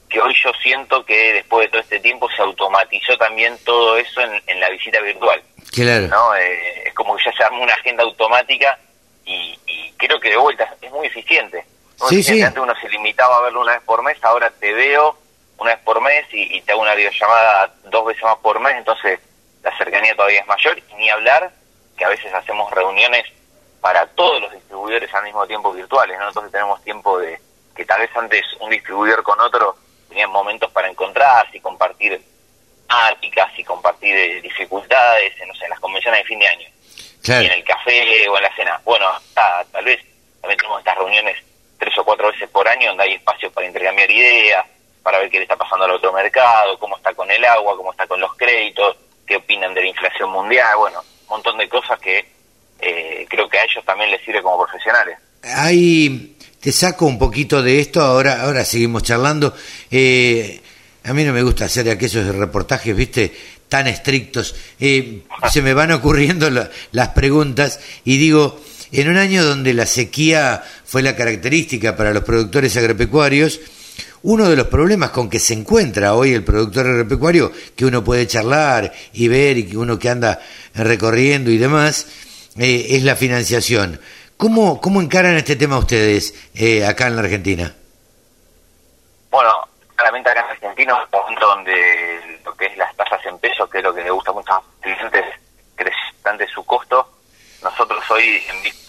que 0.08 0.20
hoy 0.20 0.32
yo 0.42 0.52
siento 0.62 1.04
que 1.04 1.32
después 1.32 1.66
de 1.66 1.70
todo 1.72 1.80
este 1.82 1.98
tiempo 1.98 2.30
se 2.30 2.40
automatizó 2.42 3.16
también 3.18 3.58
todo 3.64 3.96
eso 3.98 4.20
en, 4.20 4.40
en 4.46 4.60
la 4.60 4.70
visita 4.70 5.00
virtual, 5.00 5.42
Claro. 5.72 6.06
¿no? 6.06 6.36
Eh, 6.36 6.84
es 6.86 6.94
como 6.94 7.16
que 7.16 7.24
ya 7.24 7.32
se 7.36 7.42
armó 7.42 7.64
una 7.64 7.74
agenda 7.74 8.04
automática 8.04 8.78
y, 9.24 9.58
y 9.66 9.92
creo 9.96 10.20
que 10.20 10.30
de 10.30 10.36
vuelta 10.36 10.72
es 10.80 10.90
muy 10.92 11.08
eficiente. 11.08 11.64
Sí, 12.08 12.22
sí. 12.22 12.42
Antes 12.42 12.62
uno 12.62 12.74
se 12.80 12.88
limitaba 12.88 13.36
a 13.38 13.40
verlo 13.42 13.60
una 13.60 13.72
vez 13.74 13.82
por 13.82 14.02
mes, 14.02 14.18
ahora 14.22 14.50
te 14.50 14.72
veo 14.72 15.18
una 15.58 15.74
vez 15.74 15.84
por 15.84 16.00
mes 16.00 16.26
y, 16.32 16.56
y 16.56 16.60
te 16.62 16.72
hago 16.72 16.82
una 16.82 16.94
videollamada 16.94 17.72
dos 17.84 18.04
veces 18.06 18.22
más 18.24 18.36
por 18.38 18.58
mes, 18.60 18.74
entonces 18.76 19.20
la 19.62 19.76
cercanía 19.78 20.14
todavía 20.16 20.40
es 20.40 20.46
mayor. 20.46 20.78
Y 20.78 20.94
ni 20.94 21.08
hablar 21.10 21.52
que 21.96 22.04
a 22.04 22.08
veces 22.08 22.32
hacemos 22.34 22.70
reuniones 22.72 23.24
para 23.80 24.06
todos 24.08 24.40
los 24.40 24.52
distribuidores 24.52 25.12
al 25.14 25.24
mismo 25.24 25.46
tiempo 25.46 25.72
virtuales, 25.72 26.18
¿no? 26.18 26.28
Entonces 26.28 26.50
tenemos 26.52 26.82
tiempo 26.82 27.18
de 27.18 27.38
que 27.76 27.84
tal 27.84 28.00
vez 28.00 28.10
antes 28.16 28.42
un 28.60 28.70
distribuidor 28.70 29.22
con 29.22 29.38
otro 29.40 29.76
tenían 30.08 30.30
momentos 30.30 30.70
para 30.72 30.88
encontrarse 30.88 31.56
y 31.56 31.60
compartir 31.60 32.20
áticas 32.88 33.50
y 33.58 33.64
compartir 33.64 34.14
eh, 34.16 34.40
dificultades, 34.42 35.32
en, 35.40 35.48
no 35.48 35.54
sé, 35.54 35.64
en 35.64 35.70
las 35.70 35.80
convenciones 35.80 36.20
de 36.20 36.24
fin 36.26 36.38
de 36.38 36.46
año 36.48 36.68
Claro. 37.22 37.42
y 37.42 37.46
en 37.46 37.52
el 37.52 37.64
café 37.64 38.28
o 38.28 38.36
en 38.36 38.42
la 38.42 38.54
cena. 38.54 38.80
Bueno, 38.84 39.06
ta- 39.34 39.64
tal 39.72 39.84
vez 39.84 40.00
también 40.40 40.58
tenemos 40.58 40.78
estas 40.80 40.96
reuniones 40.98 41.36
tres 41.78 41.96
o 41.98 42.04
cuatro 42.04 42.30
veces 42.30 42.48
por 42.50 42.66
año 42.68 42.88
donde 42.88 43.04
hay 43.04 43.12
espacio 43.14 43.50
para 43.52 43.66
intercambiar 43.66 44.10
ideas, 44.10 44.64
para 45.02 45.18
ver 45.18 45.30
qué 45.30 45.38
le 45.38 45.42
está 45.44 45.56
pasando 45.56 45.84
al 45.84 45.90
otro 45.92 46.12
mercado, 46.12 46.78
cómo 46.78 46.96
está 46.96 47.12
con 47.14 47.30
el 47.30 47.44
agua, 47.44 47.76
cómo 47.76 47.90
está 47.92 48.06
con 48.06 48.20
los 48.20 48.34
créditos, 48.36 48.96
qué 49.26 49.36
opinan 49.36 49.74
de 49.74 49.82
la 49.82 49.88
inflación 49.88 50.30
mundial, 50.30 50.76
bueno, 50.78 51.00
un 51.00 51.28
montón 51.28 51.58
de 51.58 51.68
cosas 51.68 51.98
que 51.98 52.24
eh, 52.80 53.26
creo 53.28 53.48
que 53.48 53.58
a 53.58 53.64
ellos 53.64 53.84
también 53.84 54.10
les 54.10 54.22
sirve 54.24 54.42
como 54.42 54.64
profesionales. 54.64 55.18
Ahí 55.42 56.36
te 56.60 56.72
saco 56.72 57.06
un 57.06 57.18
poquito 57.18 57.62
de 57.62 57.80
esto, 57.80 58.00
ahora, 58.00 58.42
ahora 58.42 58.64
seguimos 58.64 59.02
charlando. 59.02 59.54
Eh, 59.90 60.60
a 61.04 61.12
mí 61.12 61.22
no 61.24 61.32
me 61.34 61.42
gusta 61.42 61.66
hacer 61.66 61.88
aquellos 61.90 62.34
reportajes, 62.34 62.96
viste, 62.96 63.32
tan 63.68 63.86
estrictos. 63.86 64.54
Eh, 64.80 65.22
se 65.52 65.60
me 65.62 65.74
van 65.74 65.92
ocurriendo 65.92 66.48
la- 66.50 66.70
las 66.92 67.08
preguntas 67.08 67.78
y 68.04 68.16
digo, 68.16 68.58
en 68.94 69.08
un 69.08 69.16
año 69.16 69.44
donde 69.44 69.74
la 69.74 69.86
sequía 69.86 70.62
fue 70.84 71.02
la 71.02 71.16
característica 71.16 71.96
para 71.96 72.12
los 72.12 72.22
productores 72.22 72.76
agropecuarios, 72.76 73.60
uno 74.22 74.48
de 74.48 74.56
los 74.56 74.68
problemas 74.68 75.10
con 75.10 75.28
que 75.28 75.38
se 75.38 75.52
encuentra 75.52 76.14
hoy 76.14 76.32
el 76.32 76.44
productor 76.44 76.86
agropecuario, 76.86 77.52
que 77.76 77.84
uno 77.84 78.04
puede 78.04 78.26
charlar 78.26 78.92
y 79.12 79.28
ver 79.28 79.58
y 79.58 79.66
que 79.68 79.76
uno 79.76 79.98
que 79.98 80.08
anda 80.08 80.40
recorriendo 80.74 81.50
y 81.50 81.58
demás, 81.58 82.06
eh, 82.56 82.86
es 82.90 83.02
la 83.02 83.16
financiación. 83.16 84.00
¿Cómo, 84.36 84.80
¿Cómo 84.80 85.02
encaran 85.02 85.34
este 85.34 85.56
tema 85.56 85.76
ustedes 85.76 86.50
eh, 86.54 86.86
acá 86.86 87.08
en 87.08 87.16
la 87.16 87.22
Argentina? 87.22 87.74
Bueno, 89.30 89.50
claramente 89.96 90.30
acá 90.30 90.40
en 90.40 90.50
Argentina 90.52 90.92
es 90.92 91.12
un 91.12 91.20
momento 91.20 91.46
donde 91.46 92.40
lo 92.44 92.54
que 92.54 92.66
es 92.66 92.76
las 92.76 92.94
tasas 92.94 93.20
en 93.26 93.38
pesos, 93.40 93.68
que 93.68 93.78
es 93.78 93.84
lo 93.84 93.92
que 93.92 94.04
le 94.04 94.10
gusta 94.10 94.32
mucho 94.32 94.52
a 94.52 94.62
los 94.86 95.12
bastante 96.22 96.46
su 96.48 96.64
costo. 96.64 97.10
Nosotros 97.62 98.02
hoy 98.10 98.42
en 98.48 98.83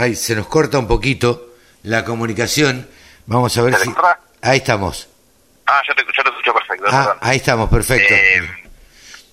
Ay, 0.00 0.16
se 0.16 0.34
nos 0.34 0.46
corta 0.46 0.78
un 0.78 0.88
poquito 0.88 1.50
la 1.82 2.06
comunicación. 2.06 2.88
Vamos 3.26 3.56
a 3.58 3.62
ver 3.62 3.74
si... 3.76 3.94
Ahí 4.40 4.56
estamos. 4.56 5.10
Ah, 5.66 5.82
yo 5.86 5.94
te, 5.94 6.02
yo 6.02 6.22
te 6.22 6.30
escucho 6.30 6.54
perfecto. 6.54 6.86
Ah, 6.90 7.18
ahí 7.20 7.36
estamos, 7.36 7.68
perfecto. 7.68 8.14
Eh, 8.14 8.48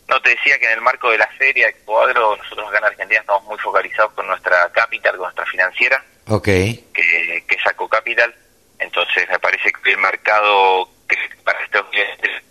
no, 0.09 0.21
te 0.21 0.31
decía 0.31 0.59
que 0.59 0.65
en 0.65 0.73
el 0.73 0.81
marco 0.81 1.09
de 1.09 1.19
la 1.19 1.27
feria 1.37 1.69
Expoagro, 1.69 2.35
nosotros 2.35 2.67
acá 2.67 2.79
en 2.79 2.83
Argentina 2.83 3.21
estamos 3.21 3.43
muy 3.45 3.57
focalizados 3.59 4.11
con 4.11 4.27
nuestra 4.27 4.69
capital, 4.73 5.13
con 5.13 5.23
nuestra 5.23 5.45
financiera, 5.45 6.03
ok. 6.27 6.43
que, 6.43 6.83
que 6.93 7.55
es 7.55 7.67
Aco 7.67 7.87
Capital. 7.87 8.35
Entonces 8.77 9.27
me 9.29 9.39
parece 9.39 9.71
que 9.71 9.91
el 9.91 9.97
mercado 9.99 10.89
que 11.07 11.17
para 11.45 11.63
estos 11.63 11.85
clientes 11.89 12.43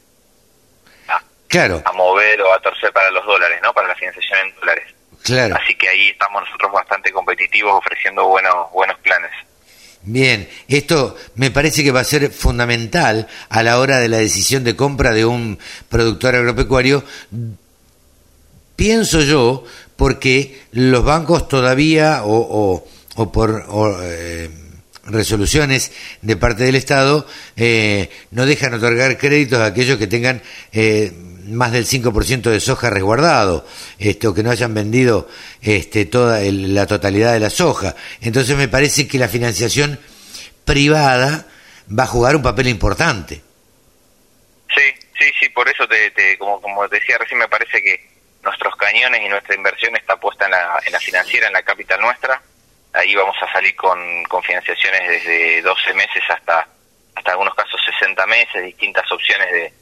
a, 1.09 1.23
Claro, 1.49 1.83
a 1.85 1.93
mover 1.93 2.41
o 2.41 2.53
a 2.53 2.61
torcer 2.61 2.93
para 2.95 3.11
los 3.11 3.27
dólares, 3.27 3.61
¿no? 3.63 3.75
Para 3.75 3.89
la 3.89 3.95
financiación 3.95 4.39
en 4.39 4.55
dólares. 4.57 4.96
Claro. 5.27 5.57
Así 5.57 5.75
que 5.75 5.89
ahí 5.89 6.09
estamos 6.09 6.43
nosotros 6.43 6.73
bastante 6.73 7.13
competitivos 7.13 7.75
ofreciendo 7.75 8.27
buenos 8.27 8.71
buenos 8.73 8.99
planes. 9.01 9.31
Bien, 10.09 10.49
esto 10.69 11.17
me 11.35 11.51
parece 11.51 11.83
que 11.83 11.91
va 11.91 12.01
a 12.01 12.05
ser 12.05 12.31
fundamental 12.31 13.27
a 13.49 13.63
la 13.65 13.81
hora 13.81 13.99
de 13.99 14.09
la 14.09 14.19
decisión 14.19 14.63
de 14.63 14.77
compra 14.77 15.13
de 15.13 15.25
un 15.25 15.59
productor 15.89 16.37
agropecuario. 16.37 17.03
Pienso 18.77 19.21
yo, 19.23 19.65
porque 19.97 20.63
los 20.71 21.05
bancos 21.05 21.49
todavía, 21.49 22.23
o, 22.23 22.37
o, 22.37 22.89
o 23.17 23.33
por 23.33 23.65
o, 23.69 23.99
eh, 24.01 24.49
resoluciones 25.07 25.91
de 26.23 26.37
parte 26.37 26.63
del 26.63 26.77
Estado, 26.77 27.27
eh, 27.57 28.11
no 28.31 28.47
dejan 28.47 28.75
otorgar 28.75 29.19
créditos 29.19 29.59
a 29.59 29.67
aquellos 29.67 29.99
que 29.99 30.07
tengan 30.07 30.41
eh, 30.73 31.13
más 31.47 31.73
del 31.73 31.87
5% 31.87 32.51
de 32.51 32.61
soja 32.61 32.91
resguardado, 32.91 33.67
este, 33.99 34.27
o 34.29 34.35
que 34.35 34.43
no 34.43 34.51
hayan 34.51 34.75
vendido 34.75 35.29
este, 35.63 36.05
toda 36.07 36.43
el- 36.43 36.75
la 36.75 36.87
totalidad 36.87 37.33
de 37.33 37.41
la 37.41 37.51
soja. 37.51 37.95
Entonces 38.21 38.57
me 38.57 38.69
parece 38.69 39.07
que 39.09 39.19
la 39.19 39.29
financiación 39.29 39.99
privada 40.65 41.47
va 41.89 42.05
a 42.05 42.07
jugar 42.09 42.37
un 42.37 42.43
papel 42.43 42.69
importante. 42.69 43.43
Sí, 44.75 44.83
sí, 45.19 45.31
sí, 45.41 45.49
por 45.51 45.69
eso 45.69 45.87
te, 45.89 46.37
como, 46.39 46.61
como 46.61 46.87
decía 46.89 47.19
recién, 47.19 47.39
me 47.39 47.49
parece 47.49 47.83
que 47.83 48.11
nuestros 48.43 48.75
cañones 48.77 49.23
y 49.25 49.29
nuestra 49.29 49.55
inversión 49.55 49.97
está 49.97 50.17
puesta 50.17 50.45
en 50.47 50.51
la, 50.53 50.79
en 50.87 50.93
la 50.93 51.01
financiera, 51.01 51.47
en 51.47 51.53
la 51.53 51.63
capital 51.63 52.01
nuestra. 52.01 52.43
Ahí 52.93 53.15
vamos 53.15 53.37
a 53.43 53.53
salir 53.53 53.75
con, 53.77 53.99
financiaciones 54.43 55.01
desde 55.09 55.63
12 55.63 55.95
meses 55.95 56.23
hasta, 56.29 56.67
hasta 57.15 57.31
algunos 57.31 57.55
casos 57.55 57.81
60 57.99 58.27
meses, 58.27 58.63
distintas 58.65 59.11
opciones 59.13 59.49
de, 59.53 59.73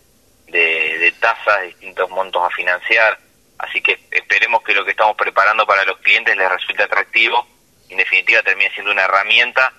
de 1.04 1.12
tasas, 1.12 1.62
distintos 1.66 2.08
montos 2.10 2.42
a 2.44 2.50
financiar. 2.54 3.18
Así 3.58 3.80
que 3.80 3.98
esperemos 4.10 4.62
que 4.62 4.74
lo 4.74 4.84
que 4.84 4.90
estamos 4.90 5.16
preparando 5.16 5.66
para 5.66 5.84
los 5.84 5.98
clientes 5.98 6.36
les 6.36 6.48
resulte 6.50 6.82
atractivo. 6.82 7.46
En 7.88 7.96
definitiva, 7.98 8.42
termine 8.42 8.70
siendo 8.72 8.90
una 8.90 9.04
herramienta 9.04 9.72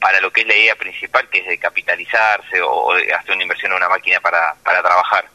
para 0.00 0.20
lo 0.20 0.30
que 0.32 0.42
es 0.42 0.46
la 0.46 0.54
idea 0.56 0.76
principal, 0.76 1.28
que 1.28 1.38
es 1.40 1.46
de 1.46 1.58
capitalizarse 1.58 2.60
o, 2.62 2.94
de 2.94 3.12
hacer 3.12 3.32
una 3.32 3.42
inversión 3.42 3.72
en 3.72 3.76
una 3.78 3.88
máquina 3.88 4.20
para, 4.20 4.54
para 4.62 4.82
trabajar. 4.82 5.26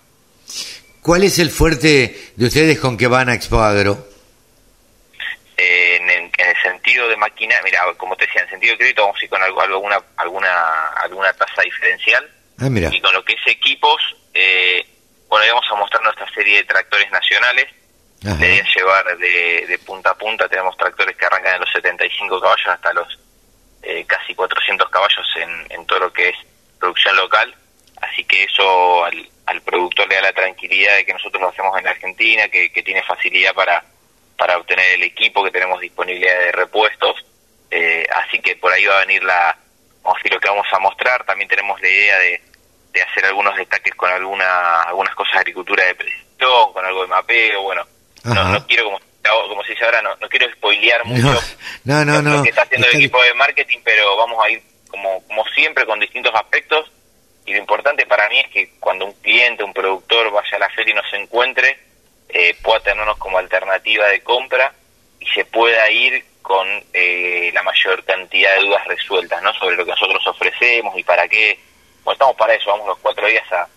¿Cuál 1.01 1.23
es 1.23 1.37
el 1.39 1.51
fuerte 1.51 2.31
de 2.35 2.45
ustedes 2.45 2.79
con 2.79 2.97
que 2.97 3.07
van 3.07 3.29
a 3.29 3.35
Expo 3.35 3.59
Agro? 3.59 4.07
Eh, 5.57 5.97
en, 6.01 6.09
en- 6.09 6.31
en 6.37 6.49
el 6.49 6.61
sentido 6.61 7.07
de 7.07 7.15
máquina, 7.17 7.55
mira, 7.63 7.81
como 7.97 8.15
te 8.15 8.25
decía, 8.25 8.41
en 8.41 8.49
sentido 8.49 8.73
de 8.73 8.77
crédito 8.79 9.03
vamos 9.03 9.17
a 9.21 9.23
ir 9.23 9.29
con 9.29 9.41
algo, 9.41 9.61
alguna, 9.61 10.01
alguna, 10.17 10.89
alguna 11.01 11.33
tasa 11.33 11.61
diferencial. 11.61 12.29
Ah, 12.59 12.69
mira. 12.69 12.89
Y 12.91 12.99
con 13.01 13.13
lo 13.13 13.23
que 13.23 13.33
es 13.33 13.41
equipos, 13.47 14.01
eh, 14.33 14.85
bueno, 15.35 15.43
ahí 15.43 15.49
vamos 15.49 15.69
a 15.69 15.75
mostrar 15.75 16.01
nuestra 16.01 16.33
serie 16.33 16.57
de 16.59 16.63
tractores 16.63 17.11
nacionales. 17.11 17.65
Ajá. 18.25 18.39
La 18.39 18.47
idea 18.47 18.63
es 18.63 18.73
llevar 18.73 19.17
de, 19.17 19.65
de 19.67 19.79
punta 19.79 20.11
a 20.11 20.15
punta, 20.15 20.47
tenemos 20.47 20.77
tractores 20.77 21.13
que 21.17 21.25
arrancan 21.25 21.53
de 21.55 21.59
los 21.59 21.71
75 21.73 22.39
caballos 22.39 22.67
hasta 22.69 22.93
los 22.93 23.19
eh, 23.83 24.05
casi 24.07 24.33
400 24.33 24.89
caballos 24.89 25.27
en, 25.35 25.73
en 25.77 25.85
todo 25.85 25.99
lo 25.99 26.13
que 26.13 26.29
es 26.29 26.35
producción 26.79 27.17
local. 27.17 27.53
Así 28.01 28.23
que 28.23 28.45
eso 28.45 29.03
al, 29.03 29.29
al 29.47 29.61
productor 29.61 30.07
le 30.07 30.15
da 30.15 30.21
la 30.21 30.31
tranquilidad 30.31 30.95
de 30.95 31.05
que 31.05 31.11
nosotros 31.11 31.41
lo 31.41 31.49
hacemos 31.49 31.77
en 31.77 31.83
la 31.83 31.91
Argentina, 31.91 32.47
que, 32.47 32.71
que 32.71 32.81
tiene 32.81 33.03
facilidad 33.03 33.53
para, 33.53 33.83
para 34.37 34.57
obtener 34.57 34.93
el 34.93 35.03
equipo, 35.03 35.43
que 35.43 35.51
tenemos 35.51 35.81
disponibilidad 35.81 36.39
de 36.39 36.53
repuestos. 36.53 37.25
Eh, 37.71 38.07
así 38.15 38.39
que 38.39 38.55
por 38.55 38.71
ahí 38.71 38.85
va 38.85 38.99
a 38.99 39.05
venir 39.05 39.21
la, 39.21 39.57
vamos 40.01 40.15
a 40.15 40.19
decir, 40.19 40.33
lo 40.33 40.39
que 40.39 40.47
vamos 40.47 40.67
a 40.71 40.79
mostrar. 40.79 41.25
También 41.25 41.49
tenemos 41.49 41.81
la 41.81 41.89
idea 41.89 42.19
de, 42.19 42.41
de 42.95 43.01
hacer 43.03 43.25
algunos 43.25 43.55
destaques 43.55 43.93
con 43.95 44.09
alguna, 44.11 44.81
algunas 44.83 45.13
cosas 45.13 45.33
de 45.33 45.39
agricultura 45.41 45.83
de 45.85 45.95
precisión, 45.95 46.73
con 46.73 46.85
algo 46.85 47.01
de 47.01 47.07
mapeo, 47.07 47.61
bueno. 47.61 47.85
No, 48.23 48.43
no 48.45 48.65
quiero, 48.65 48.85
como, 48.85 48.99
como 49.49 49.63
se 49.63 49.73
dice 49.73 49.85
ahora, 49.85 50.01
no, 50.01 50.15
no 50.15 50.27
quiero 50.29 50.51
spoilear 50.53 51.05
mucho 51.05 51.39
No, 51.83 52.03
no, 52.03 52.13
lo- 52.15 52.21
no. 52.23 52.37
lo 52.37 52.43
que 52.43 52.49
está 52.49 52.63
haciendo 52.63 52.87
Está- 52.87 52.97
el 52.97 53.03
equipo 53.03 53.21
de 53.21 53.33
marketing, 53.35 53.79
pero 53.83 54.15
vamos 54.17 54.43
a 54.43 54.49
ir 54.49 54.63
como, 54.89 55.21
como 55.27 55.45
siempre 55.49 55.85
con 55.85 55.99
distintos 55.99 56.33
aspectos. 56.33 56.89
Y 57.45 57.51
lo 57.53 57.59
importante 57.59 58.07
para 58.07 58.27
mí 58.29 58.39
es 58.39 58.47
que 58.49 58.71
cuando 58.79 59.05
un 59.05 59.13
cliente, 59.21 59.63
un 59.63 59.73
productor 59.73 60.31
vaya 60.31 60.55
a 60.57 60.59
la 60.59 60.69
feria 60.69 60.93
y 60.93 60.95
nos 60.95 61.13
encuentre, 61.13 61.77
eh, 62.29 62.55
pueda 62.63 62.79
tenernos 62.79 63.17
como 63.17 63.37
alternativa 63.37 64.07
de 64.07 64.21
compra 64.21 64.73
y 65.19 65.27
se 65.27 65.45
pueda 65.45 65.91
ir 65.91 66.25
con 66.41 66.67
eh, 66.93 67.51
la 67.53 67.61
mayor 67.61 68.03
cantidad 68.05 68.55
de 68.55 68.61
dudas 68.61 68.85
resueltas 68.87 69.41
¿no? 69.43 69.53
sobre 69.53 69.75
lo 69.75 69.85
que 69.85 69.91
nosotros 69.91 70.25
ofrecemos 70.25 70.97
y 70.97 71.03
para 71.03 71.27
qué. 71.27 71.59
Bueno, 72.05 72.13
estamos 72.13 72.35
para 72.37 72.53
eso, 72.53 72.69
vamos 72.69 72.87
los 72.87 72.97
cuatro 72.99 73.27
días 73.27 73.43
a, 73.51 73.67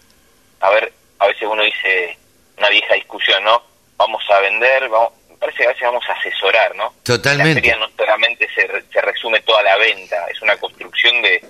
a 0.61 0.71
ver, 0.71 0.93
a 1.19 1.27
veces 1.27 1.43
uno 1.43 1.63
dice 1.65 2.17
una 2.59 2.69
vieja 2.69 2.95
discusión, 2.95 3.43
¿no? 3.43 3.61
Vamos 3.97 4.23
a 4.31 4.39
vender, 4.41 4.89
vamos, 4.89 5.13
me 5.29 5.37
parece 5.39 5.59
que 5.59 5.65
a 5.65 5.69
veces 5.69 5.83
vamos 5.83 6.05
a 6.09 6.13
asesorar, 6.13 6.75
¿no? 6.77 6.95
Totalmente. 7.03 7.55
La 7.55 7.61
feria 7.61 7.77
no 7.77 7.89
solamente 7.97 8.49
se, 8.55 8.67
re- 8.67 8.85
se 8.93 9.01
resume 9.01 9.41
toda 9.41 9.63
la 9.65 9.77
venta, 9.79 10.27
es 10.31 10.41
una 10.43 10.57
construcción 10.59 11.21
de, 11.23 11.43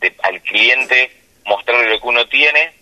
de 0.00 0.14
al 0.22 0.40
cliente 0.42 1.10
mostrarle 1.44 1.88
lo 1.88 2.00
que 2.00 2.06
uno 2.08 2.26
tiene 2.28 2.72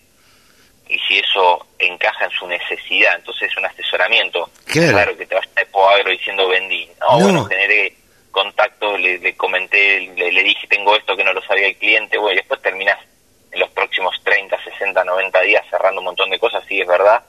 y 0.88 0.98
si 1.00 1.18
eso 1.20 1.66
encaja 1.78 2.24
en 2.24 2.30
su 2.32 2.46
necesidad, 2.48 3.14
entonces 3.16 3.48
es 3.50 3.56
un 3.56 3.64
asesoramiento. 3.64 4.50
Claro. 4.66 5.16
que 5.16 5.24
te 5.26 5.34
vaya 5.36 5.48
a 5.56 5.60
Expo 5.60 5.88
Agro 5.88 6.10
diciendo 6.10 6.48
vendí. 6.48 6.88
No, 7.00 7.18
No. 7.18 7.24
bueno, 7.24 7.44
generé 7.44 7.94
contacto, 8.32 8.96
le, 8.96 9.18
le 9.18 9.36
comenté, 9.36 10.00
le, 10.16 10.32
le 10.32 10.42
dije 10.42 10.66
tengo 10.68 10.96
esto 10.96 11.16
que 11.16 11.24
no 11.24 11.32
lo 11.32 11.42
sabía 11.42 11.66
el 11.68 11.76
cliente, 11.76 12.16
bueno, 12.18 12.34
y 12.34 12.36
después 12.36 12.60
terminás 12.62 12.98
en 13.52 13.61
los 13.61 13.71
próximos 13.71 14.14
30, 14.25 14.57
60, 14.62 15.04
90 15.04 15.40
días 15.42 15.64
cerrando 15.71 16.00
un 16.00 16.07
montón 16.07 16.30
de 16.30 16.38
cosas, 16.38 16.62
sí, 16.69 16.80
es 16.80 16.87
verdad, 16.87 17.23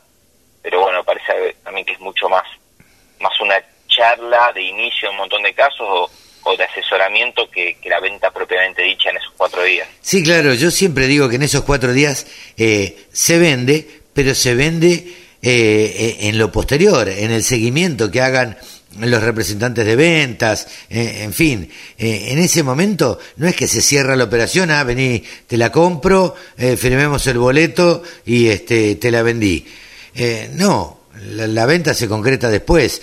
pero 0.62 0.82
bueno, 0.82 1.04
parece 1.04 1.56
a 1.66 1.72
mí 1.72 1.84
que 1.84 1.94
es 1.94 2.00
mucho 2.00 2.30
más, 2.30 2.44
más 3.20 3.40
una 3.42 3.56
charla 3.88 4.52
de 4.54 4.62
inicio 4.62 5.10
en 5.10 5.12
un 5.12 5.18
montón 5.18 5.44
de 5.44 5.54
casos 5.54 6.10
o, 6.44 6.58
de 6.58 6.64
asesoramiento 6.64 7.50
que, 7.50 7.76
que 7.76 7.90
la 7.90 8.00
venta 8.00 8.32
propiamente 8.32 8.82
dicha 8.82 9.10
en 9.12 9.18
esos 9.18 9.34
cuatro 9.38 9.64
días. 9.64 9.88
Sí, 10.02 10.24
claro, 10.24 10.54
yo 10.54 10.72
siempre 10.72 11.08
digo 11.08 11.30
que 11.30 11.36
en 11.36 11.44
esos 11.44 11.64
cuatro 11.64 11.94
días 11.94 12.26
eh, 12.58 13.06
se 13.12 13.38
vende, 13.38 13.88
pero 14.14 14.34
se 14.34 14.56
vende 14.56 14.94
eh, 15.44 15.96
eh, 15.98 16.18
en 16.22 16.38
lo 16.38 16.52
posterior, 16.52 17.10
en 17.10 17.32
el 17.32 17.44
seguimiento 17.44 18.12
que 18.12 18.22
hagan 18.22 18.58
los 19.00 19.24
representantes 19.24 19.86
de 19.86 19.96
ventas, 19.96 20.68
eh, 20.90 21.22
en 21.24 21.34
fin, 21.34 21.70
eh, 21.98 22.26
en 22.30 22.40
ese 22.40 22.62
momento 22.62 23.20
no 23.38 23.48
es 23.48 23.56
que 23.56 23.68
se 23.68 23.82
cierra 23.82 24.16
la 24.16 24.26
operación, 24.26 24.70
ah, 24.72 24.84
vení, 24.84 25.24
te 25.48 25.58
la 25.58 25.72
compro, 25.72 26.36
eh, 26.58 26.76
firmemos 26.76 27.26
el 27.28 27.38
boleto 27.38 28.04
y 28.26 28.48
este, 28.48 28.96
te 28.96 29.12
la 29.12 29.22
vendí. 29.22 29.66
Eh, 30.14 30.50
no, 30.56 31.02
la, 31.32 31.48
la 31.48 31.66
venta 31.66 31.94
se 31.94 32.08
concreta 32.08 32.50
después. 32.50 33.02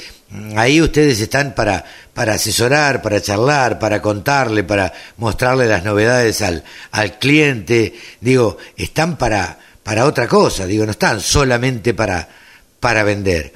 Ahí 0.56 0.82
ustedes 0.82 1.20
están 1.20 1.54
para, 1.54 1.82
para 2.12 2.34
asesorar, 2.34 3.00
para 3.00 3.22
charlar, 3.22 3.78
para 3.78 4.02
contarle, 4.02 4.62
para 4.62 4.92
mostrarle 5.16 5.66
las 5.66 5.84
novedades 5.84 6.42
al, 6.42 6.64
al 6.90 7.18
cliente. 7.18 7.94
Digo, 8.20 8.58
están 8.76 9.16
para, 9.16 9.58
para 9.82 10.04
otra 10.04 10.28
cosa, 10.28 10.66
digo, 10.66 10.84
no 10.84 10.90
están 10.90 11.20
solamente 11.22 11.94
para, 11.94 12.28
para 12.78 13.04
vender. 13.04 13.54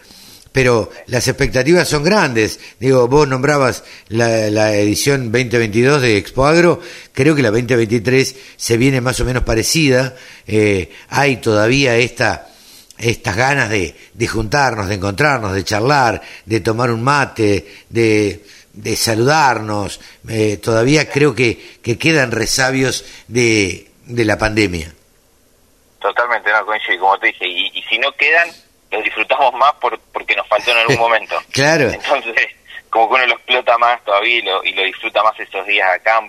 Pero 0.52 0.90
las 1.06 1.26
expectativas 1.28 1.88
son 1.88 2.04
grandes. 2.04 2.60
Digo, 2.78 3.08
vos 3.08 3.26
nombrabas 3.26 3.84
la, 4.08 4.50
la 4.50 4.74
edición 4.74 5.32
2022 5.32 6.02
de 6.02 6.18
Expo 6.18 6.46
Agro, 6.46 6.80
creo 7.12 7.34
que 7.34 7.42
la 7.42 7.50
2023 7.50 8.36
se 8.56 8.76
viene 8.76 9.00
más 9.00 9.18
o 9.20 9.24
menos 9.24 9.44
parecida. 9.44 10.14
Eh, 10.46 10.90
hay 11.08 11.38
todavía 11.38 11.96
esta 11.96 12.48
estas 12.98 13.36
ganas 13.36 13.68
de, 13.68 13.94
juntarnos, 14.28 14.88
de 14.88 14.94
encontrarnos, 14.94 15.54
de 15.54 15.64
charlar, 15.64 16.22
de 16.44 16.60
tomar 16.60 16.90
un 16.90 17.02
mate, 17.02 17.66
de, 17.88 18.40
saludarnos. 18.96 20.00
Eh, 20.28 20.58
todavía 20.58 21.10
creo 21.10 21.34
que, 21.34 21.78
que 21.82 21.98
quedan 21.98 22.30
resabios 22.30 23.04
de, 23.26 23.88
la 24.06 24.38
pandemia. 24.38 24.92
Totalmente, 26.00 26.50
no 26.52 26.64
coincido, 26.66 27.00
como 27.00 27.18
te 27.18 27.28
dije, 27.28 27.48
y 27.48 27.82
si 27.88 27.98
no 27.98 28.12
quedan, 28.12 28.48
los 28.92 29.02
disfrutamos 29.02 29.52
más 29.54 29.72
por, 29.80 29.98
porque 30.12 30.36
nos 30.36 30.46
faltó 30.46 30.70
en 30.70 30.78
algún 30.78 30.98
momento. 30.98 31.36
claro. 31.50 31.90
Entonces, 31.90 32.34
como 32.90 33.08
que 33.08 33.14
uno 33.14 33.26
lo 33.26 33.34
explota 33.34 33.78
más 33.78 34.04
todavía 34.04 34.38
y 34.38 34.42
lo, 34.42 34.62
y 34.64 34.72
lo 34.72 34.82
disfruta 34.84 35.22
más 35.22 35.38
esos 35.40 35.66
días 35.66 35.88
acá, 35.94 36.22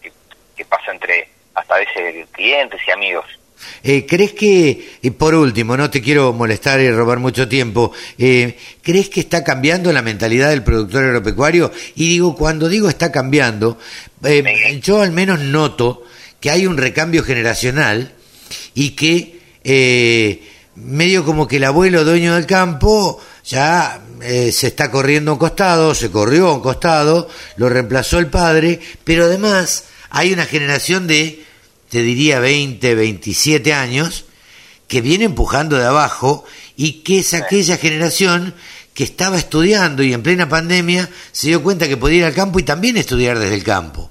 que, 0.00 0.12
que 0.56 0.64
pasa 0.64 0.92
entre 0.92 1.28
hasta 1.54 1.74
a 1.74 1.78
veces 1.78 2.26
clientes 2.32 2.80
y 2.86 2.90
amigos. 2.90 3.26
Eh, 3.82 4.06
¿Crees 4.06 4.32
que, 4.32 4.96
y 5.02 5.10
por 5.10 5.34
último, 5.34 5.76
no 5.76 5.90
te 5.90 6.02
quiero 6.02 6.32
molestar 6.32 6.80
y 6.80 6.90
robar 6.90 7.18
mucho 7.18 7.48
tiempo, 7.48 7.92
eh, 8.18 8.56
¿crees 8.82 9.08
que 9.08 9.20
está 9.20 9.44
cambiando 9.44 9.92
la 9.92 10.02
mentalidad 10.02 10.50
del 10.50 10.62
productor 10.62 11.04
agropecuario? 11.04 11.72
Y 11.94 12.08
digo, 12.08 12.36
cuando 12.36 12.68
digo 12.68 12.88
está 12.88 13.12
cambiando, 13.12 13.78
eh, 14.24 14.80
yo 14.82 15.00
al 15.00 15.12
menos 15.12 15.40
noto 15.40 16.04
que 16.40 16.50
hay 16.50 16.66
un 16.66 16.76
recambio 16.76 17.22
generacional 17.22 18.12
y 18.74 18.90
que 18.90 19.34
medio 20.76 21.24
como 21.24 21.46
que 21.46 21.56
el 21.56 21.64
abuelo 21.64 22.04
dueño 22.04 22.34
del 22.34 22.46
campo 22.46 23.20
ya 23.44 24.00
eh, 24.22 24.50
se 24.52 24.68
está 24.68 24.90
corriendo 24.90 25.30
a 25.30 25.34
un 25.34 25.38
costado, 25.38 25.94
se 25.94 26.10
corrió 26.10 26.48
a 26.48 26.54
un 26.54 26.60
costado, 26.60 27.28
lo 27.56 27.68
reemplazó 27.68 28.18
el 28.18 28.28
padre, 28.28 28.80
pero 29.04 29.24
además 29.24 29.84
hay 30.10 30.32
una 30.32 30.46
generación 30.46 31.06
de, 31.06 31.44
te 31.88 32.02
diría, 32.02 32.40
20, 32.40 32.94
27 32.94 33.72
años, 33.72 34.24
que 34.88 35.00
viene 35.00 35.24
empujando 35.24 35.76
de 35.76 35.86
abajo 35.86 36.44
y 36.76 37.02
que 37.02 37.20
es 37.20 37.34
aquella 37.34 37.76
generación 37.76 38.54
que 38.94 39.04
estaba 39.04 39.38
estudiando 39.38 40.02
y 40.02 40.12
en 40.12 40.22
plena 40.22 40.48
pandemia 40.48 41.10
se 41.32 41.48
dio 41.48 41.62
cuenta 41.62 41.88
que 41.88 41.96
podía 41.96 42.18
ir 42.18 42.24
al 42.24 42.34
campo 42.34 42.60
y 42.60 42.62
también 42.62 42.96
estudiar 42.96 43.38
desde 43.38 43.56
el 43.56 43.64
campo 43.64 44.10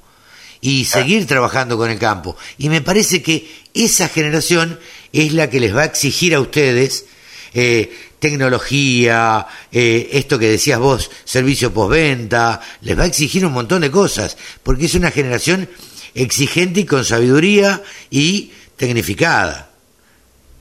y 0.60 0.86
seguir 0.86 1.27
trabajando 1.27 1.77
con 1.77 1.89
el 1.89 2.00
campo. 2.00 2.38
Y 2.58 2.70
me 2.70 2.82
parece 2.82 3.22
que 3.22 3.50
esa 3.74 4.08
generación 4.08 4.79
es 5.13 5.34
la 5.34 5.50
que 5.50 5.60
les 5.60 5.75
va 5.75 5.84
a 5.84 5.86
exigir 5.86 6.36
a 6.36 6.41
ustedes 6.41 7.08
eh, 7.53 7.93
tecnología, 8.20 9.46
eh, 9.72 10.10
esto 10.13 10.39
que 10.39 10.48
decías 10.48 10.79
vos, 10.79 11.12
servicio 11.25 11.74
postventa, 11.74 12.62
les 12.82 12.98
va 12.98 13.03
a 13.03 13.08
exigir 13.08 13.46
un 13.46 13.51
montón 13.51 13.82
de 13.82 13.91
cosas, 13.91 14.38
porque 14.63 14.86
es 14.86 14.96
una 14.96 15.12
generación 15.12 15.70
exigente 16.15 16.82
y 16.82 16.86
con 16.86 17.03
sabiduría 17.03 17.82
y 18.10 18.53
tecnificada. 18.77 19.70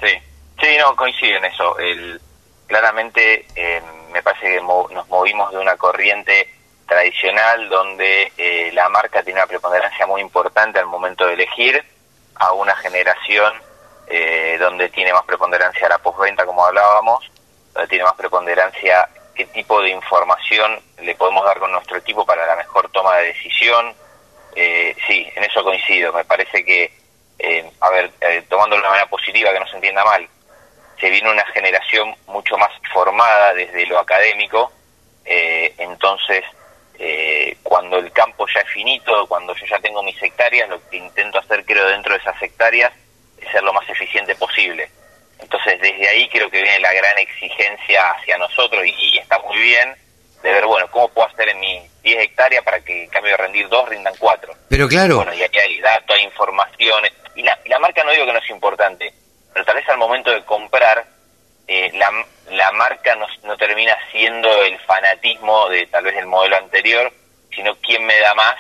Sí, 0.00 0.12
sí, 0.61 0.66
no, 0.78 0.97
coincido 0.97 1.38
en 1.38 1.44
eso. 1.44 1.78
El, 1.78 2.21
claramente 2.66 3.47
eh, 3.54 3.80
me 4.12 4.23
parece 4.23 4.54
que 4.54 4.61
mo 4.61 4.88
nos 4.92 5.09
movimos 5.09 5.52
de 5.52 5.59
una 5.59 5.76
corriente 5.76 6.49
tradicional 6.87 7.68
donde 7.68 8.32
eh, 8.37 8.71
la 8.73 8.88
marca 8.88 9.23
tiene 9.23 9.38
una 9.38 9.47
preponderancia 9.47 10.06
muy 10.06 10.21
importante 10.21 10.78
al 10.78 10.87
momento 10.87 11.26
de 11.26 11.35
elegir 11.35 11.82
a 12.35 12.52
una 12.54 12.75
generación 12.76 13.52
eh, 14.06 14.56
donde 14.59 14.88
tiene 14.88 15.12
más 15.12 15.25
preponderancia 15.25 15.88
la 15.88 15.99
postventa, 15.99 16.44
como 16.44 16.64
hablábamos, 16.64 17.30
donde 17.73 17.88
tiene 17.88 18.04
más 18.04 18.14
preponderancia 18.14 19.09
qué 19.35 19.47
tipo 19.47 19.80
de 19.80 19.90
información 19.90 20.80
le 20.99 21.14
podemos 21.14 21.44
dar 21.44 21.59
con 21.59 21.73
nuestro 21.73 21.97
equipo 21.97 22.26
para 22.26 22.47
la 22.47 22.56
mejor 22.56 22.90
toma 22.90 23.16
de 23.16 23.28
decisión. 23.28 23.94
Eh, 24.54 24.94
sí, 25.06 25.26
en 25.35 25.44
eso 25.44 25.64
coincido. 25.64 26.12
Me 26.12 26.25
parece 26.25 26.64
que, 26.64 26.92
eh, 27.38 27.71
a 27.80 27.90
ver, 27.90 28.11
eh, 28.21 28.44
tomando 28.49 28.76
de 28.76 28.80
una 28.80 28.90
manera 28.90 29.09
positiva, 29.09 29.52
que 29.52 29.61
no 29.61 29.66
se 29.66 29.76
entienda 29.76 30.04
mal, 30.04 30.28
se 31.00 31.11
viene 31.11 31.30
una 31.30 31.44
generación 31.47 32.14
mucho 32.26 32.56
más 32.59 32.71
formada 32.92 33.54
desde 33.54 33.87
lo 33.87 33.99
académico, 33.99 34.71
eh, 35.25 35.75
entonces 35.78 36.44
eh, 36.99 37.56
cuando 37.62 37.99
el 37.99 38.12
campo 38.12 38.47
ya 38.54 38.61
es 38.61 38.68
finito, 38.71 39.26
cuando 39.26 39.52
yo 39.54 39.66
ya 39.66 39.80
tengo 39.80 40.02
mis 40.04 40.23
hectáreas, 40.23 40.68
lo 40.68 40.88
que 40.88 40.99
intento 40.99 41.38
hacer 41.38 41.64
creo 41.64 41.88
dentro 41.88 42.12
de 42.12 42.21
esas 42.21 42.40
hectáreas 42.40 42.92
ser 43.50 43.62
lo 43.62 43.72
más 43.72 43.88
eficiente 43.88 44.35
posible. 44.35 44.88
Entonces 45.38 45.81
desde 45.81 46.09
ahí 46.09 46.28
creo 46.28 46.50
que 46.50 46.62
viene 46.62 46.78
la 46.81 46.92
gran 46.92 47.18
exigencia 47.18 48.11
hacia 48.11 48.38
nosotros 48.38 48.87
y, 48.87 48.90
y 48.90 49.18
está 49.18 49.38
muy 49.40 49.59
bien 49.59 49.94
de 50.42 50.52
ver, 50.52 50.66
bueno, 50.66 50.88
cómo 50.90 51.09
puedo 51.09 51.28
hacer 51.28 51.48
en 51.48 51.61
mis 51.61 52.02
10 52.02 52.22
hectáreas 52.22 52.64
para 52.64 52.81
que 52.81 53.05
en 53.05 53.11
cambio 53.11 53.33
de 53.33 53.37
rendir 53.37 53.68
2 53.68 53.88
rindan 53.88 54.14
4. 54.18 54.52
Pero 54.68 54.88
claro. 54.88 55.16
Bueno, 55.16 55.35
y 55.35 55.42
aquí 55.42 55.59
hay 55.59 55.81
datos, 55.81 56.16
hay 56.16 56.24
informaciones. 56.24 57.12
Y 57.35 57.42
la, 57.42 57.59
y 57.64 57.68
la 57.68 57.78
marca 57.78 58.02
no 58.05 58.11
digo 58.11 58.26
que 58.26 58.33
no 58.33 58.38
es 58.38 58.50
importante, 58.50 59.12
pero 59.52 59.64
tal 59.64 59.76
vez 59.76 59.88
al 59.88 59.98
momento 59.98 60.31
de 60.31 60.44
comprar, 60.44 61.07
eh, 61.66 61.90
la, 61.94 62.11
la 62.50 62.72
marca 62.72 63.14
no, 63.14 63.26
no 63.44 63.57
termina 63.57 63.96
siendo 64.11 64.64
el 64.64 64.78
fanatismo 64.81 65.68
de 65.68 65.87
tal 65.87 66.05
vez 66.05 66.16
el 66.16 66.26
modelo 66.26 66.57
anterior, 66.57 67.12
sino 67.55 67.76
quién 67.76 68.05
me 68.05 68.18
da 68.18 68.35
más 68.35 68.57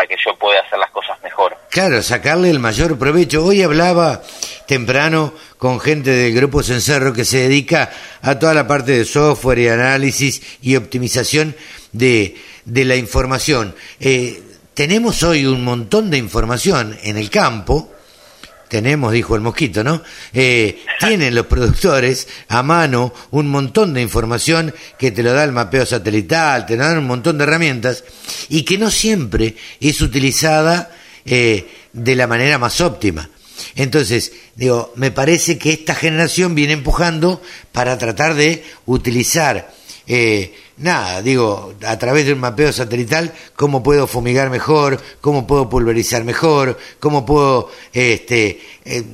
para 0.00 0.08
que 0.08 0.16
yo 0.24 0.34
pueda 0.36 0.58
hacer 0.60 0.78
las 0.78 0.90
cosas 0.92 1.22
mejor. 1.22 1.54
Claro, 1.68 2.02
sacarle 2.02 2.48
el 2.48 2.58
mayor 2.58 2.98
provecho. 2.98 3.44
Hoy 3.44 3.62
hablaba 3.62 4.22
temprano 4.66 5.34
con 5.58 5.78
gente 5.78 6.08
del 6.08 6.34
Grupo 6.34 6.62
Cencerro 6.62 7.12
que 7.12 7.26
se 7.26 7.40
dedica 7.40 7.90
a 8.22 8.38
toda 8.38 8.54
la 8.54 8.66
parte 8.66 8.92
de 8.92 9.04
software 9.04 9.58
y 9.58 9.68
análisis 9.68 10.40
y 10.62 10.76
optimización 10.76 11.54
de, 11.92 12.34
de 12.64 12.84
la 12.86 12.96
información. 12.96 13.74
Eh, 14.00 14.42
tenemos 14.72 15.22
hoy 15.22 15.44
un 15.44 15.64
montón 15.64 16.08
de 16.08 16.16
información 16.16 16.98
en 17.02 17.18
el 17.18 17.28
campo, 17.28 17.92
tenemos, 18.70 19.12
dijo 19.12 19.34
el 19.34 19.42
mosquito, 19.42 19.84
¿no? 19.84 20.02
Eh, 20.32 20.84
tienen 20.98 21.34
los 21.34 21.46
productores 21.46 22.28
a 22.48 22.62
mano 22.62 23.12
un 23.32 23.48
montón 23.48 23.92
de 23.92 24.00
información 24.00 24.72
que 24.96 25.10
te 25.10 25.22
lo 25.22 25.32
da 25.32 25.44
el 25.44 25.52
mapeo 25.52 25.84
satelital, 25.84 26.64
te 26.64 26.76
lo 26.76 26.84
dan 26.84 26.98
un 26.98 27.06
montón 27.06 27.36
de 27.36 27.44
herramientas 27.44 28.04
y 28.48 28.62
que 28.62 28.78
no 28.78 28.90
siempre 28.90 29.56
es 29.80 30.00
utilizada 30.00 30.90
eh, 31.26 31.68
de 31.92 32.14
la 32.14 32.26
manera 32.26 32.58
más 32.58 32.80
óptima. 32.80 33.28
Entonces, 33.74 34.32
digo, 34.54 34.92
me 34.96 35.10
parece 35.10 35.58
que 35.58 35.72
esta 35.72 35.94
generación 35.94 36.54
viene 36.54 36.72
empujando 36.72 37.42
para 37.72 37.98
tratar 37.98 38.34
de 38.34 38.64
utilizar 38.86 39.74
eh, 40.06 40.54
nada, 40.78 41.22
digo, 41.22 41.74
a 41.86 41.98
través 41.98 42.26
de 42.26 42.32
un 42.32 42.40
mapeo 42.40 42.72
satelital, 42.72 43.32
cómo 43.54 43.82
puedo 43.82 44.06
fumigar 44.06 44.50
mejor, 44.50 45.00
cómo 45.20 45.46
puedo 45.46 45.68
pulverizar 45.68 46.24
mejor, 46.24 46.78
cómo 46.98 47.24
puedo 47.26 47.70
este, 47.92 48.60
eh, 48.84 49.04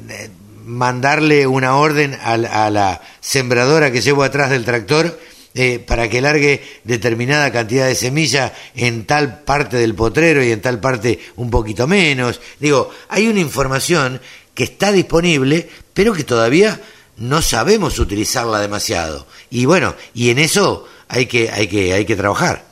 mandarle 0.64 1.46
una 1.46 1.76
orden 1.76 2.14
a, 2.14 2.32
a, 2.34 2.70
la 2.70 3.00
sembradora 3.20 3.90
que 3.92 4.00
llevo 4.00 4.22
atrás 4.22 4.50
del 4.50 4.64
tractor 4.64 5.18
eh, 5.58 5.78
para 5.78 6.10
que 6.10 6.20
largue 6.20 6.62
determinada 6.84 7.50
cantidad 7.50 7.86
de 7.86 7.94
semilla 7.94 8.52
en 8.74 9.06
tal 9.06 9.42
parte 9.42 9.78
del 9.78 9.94
potrero 9.94 10.44
y 10.44 10.52
en 10.52 10.60
tal 10.60 10.80
parte 10.80 11.18
un 11.36 11.48
poquito 11.48 11.86
menos. 11.86 12.42
Digo, 12.60 12.90
hay 13.08 13.26
una 13.26 13.40
información 13.40 14.20
que 14.52 14.64
está 14.64 14.92
disponible, 14.92 15.66
pero 15.94 16.12
que 16.12 16.24
todavía 16.24 16.78
no 17.16 17.40
sabemos 17.42 17.98
utilizarla 17.98 18.60
demasiado. 18.60 19.26
Y 19.50 19.64
bueno, 19.64 19.94
y 20.14 20.30
en 20.30 20.38
eso 20.38 20.86
hay 21.08 21.26
que, 21.26 21.50
hay 21.50 21.68
que, 21.68 21.92
hay 21.92 22.04
que 22.04 22.16
trabajar. 22.16 22.62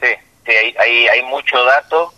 Sí, 0.00 0.08
sí 0.46 0.52
hay, 0.52 0.74
hay, 0.78 1.08
hay 1.08 1.22
mucho 1.24 1.62
dato, 1.64 2.13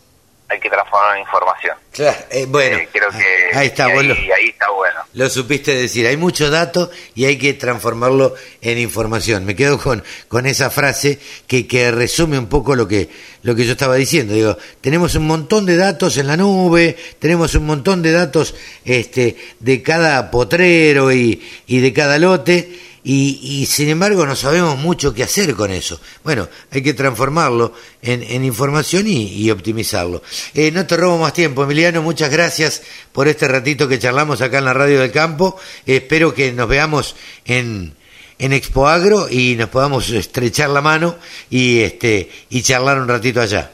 hay 0.48 0.60
que 0.60 0.70
transformar 0.70 1.16
en 1.16 1.22
información. 1.22 1.76
Claro, 1.92 2.18
eh, 2.30 2.46
bueno, 2.46 2.76
eh, 2.76 2.88
creo 2.92 3.10
que 3.10 3.56
ahí 3.56 3.66
está, 3.68 3.86
ahí, 3.86 3.94
bueno, 3.94 4.14
ahí 4.14 4.48
está 4.48 4.70
bueno. 4.70 5.00
Lo 5.14 5.28
supiste 5.28 5.74
decir, 5.74 6.06
hay 6.06 6.16
mucho 6.16 6.50
dato 6.50 6.90
y 7.14 7.24
hay 7.24 7.36
que 7.38 7.54
transformarlo 7.54 8.34
en 8.60 8.78
información. 8.78 9.44
Me 9.44 9.56
quedo 9.56 9.78
con, 9.78 10.04
con 10.28 10.46
esa 10.46 10.70
frase 10.70 11.18
que, 11.46 11.66
que 11.66 11.90
resume 11.90 12.38
un 12.38 12.48
poco 12.48 12.76
lo 12.76 12.86
que, 12.86 13.08
lo 13.42 13.54
que 13.54 13.64
yo 13.64 13.72
estaba 13.72 13.96
diciendo. 13.96 14.34
Digo, 14.34 14.56
tenemos 14.80 15.14
un 15.14 15.26
montón 15.26 15.66
de 15.66 15.76
datos 15.76 16.16
en 16.18 16.26
la 16.26 16.36
nube, 16.36 16.96
tenemos 17.18 17.54
un 17.54 17.66
montón 17.66 18.02
de 18.02 18.12
datos 18.12 18.54
este, 18.84 19.36
de 19.58 19.82
cada 19.82 20.30
potrero 20.30 21.12
y, 21.12 21.42
y 21.66 21.80
de 21.80 21.92
cada 21.92 22.18
lote, 22.18 22.78
y, 23.08 23.38
y, 23.40 23.66
sin 23.66 23.88
embargo 23.88 24.26
no 24.26 24.34
sabemos 24.34 24.76
mucho 24.78 25.14
qué 25.14 25.22
hacer 25.22 25.54
con 25.54 25.70
eso. 25.70 26.00
Bueno, 26.24 26.48
hay 26.72 26.82
que 26.82 26.92
transformarlo 26.92 27.72
en, 28.02 28.44
información 28.44 29.04
y, 29.06 29.48
optimizarlo. 29.48 30.22
Eh, 30.54 30.72
no 30.72 30.84
te 30.88 30.96
robo 30.96 31.16
más 31.16 31.32
tiempo, 31.32 31.62
Emiliano, 31.62 32.02
muchas 32.02 32.30
gracias 32.30 32.82
por 33.12 33.28
este 33.28 33.46
ratito 33.46 33.86
que 33.86 34.00
charlamos 34.00 34.42
acá 34.42 34.58
en 34.58 34.64
la 34.64 34.72
Radio 34.72 34.98
del 34.98 35.12
Campo. 35.12 35.56
Espero 35.86 36.34
que 36.34 36.50
nos 36.50 36.66
veamos 36.66 37.14
en, 37.44 37.96
en 38.40 38.52
Expo 38.52 38.88
Agro 38.88 39.28
y 39.30 39.54
nos 39.54 39.68
podamos 39.68 40.10
estrechar 40.10 40.70
la 40.70 40.80
mano 40.80 41.14
y, 41.48 41.82
este, 41.82 42.28
y 42.50 42.60
charlar 42.64 42.98
un 42.98 43.06
ratito 43.06 43.40
allá. 43.40 43.70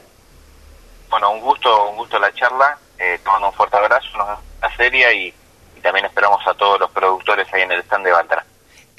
Bueno, 1.09 1.31
un 1.31 1.41
gusto, 1.41 1.89
un 1.89 1.97
gusto 1.97 2.19
la 2.19 2.31
charla. 2.35 2.77
Eh, 2.99 3.19
te 3.23 3.29
mando 3.31 3.47
un 3.47 3.53
fuerte 3.53 3.77
abrazo, 3.77 4.09
una 4.13 4.77
serie 4.77 5.11
y, 5.15 5.33
y 5.75 5.81
también 5.81 6.05
esperamos 6.05 6.45
a 6.45 6.53
todos 6.53 6.79
los 6.79 6.91
productores 6.91 7.51
ahí 7.51 7.63
en 7.63 7.71
el 7.71 7.79
stand 7.79 8.05
de 8.05 8.11
Baltra. 8.11 8.45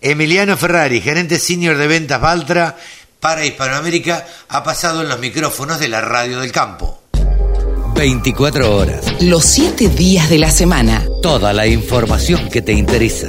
Emiliano 0.06 0.54
Ferrari, 0.58 1.00
gerente 1.00 1.38
senior 1.38 1.78
de 1.78 1.86
ventas 1.86 2.20
Valtra 2.20 2.76
para 3.20 3.46
Hispanoamérica, 3.46 4.26
ha 4.50 4.62
pasado 4.62 5.00
en 5.00 5.08
los 5.08 5.18
micrófonos 5.18 5.80
de 5.80 5.88
la 5.88 6.02
Radio 6.02 6.40
del 6.40 6.52
Campo. 6.52 7.00
24 7.94 8.76
horas. 8.76 9.02
Los 9.22 9.46
7 9.46 9.88
días 9.88 10.28
de 10.28 10.36
la 10.36 10.50
semana. 10.50 11.02
Toda 11.22 11.54
la 11.54 11.66
información 11.66 12.50
que 12.50 12.60
te 12.60 12.74
interesa. 12.74 13.28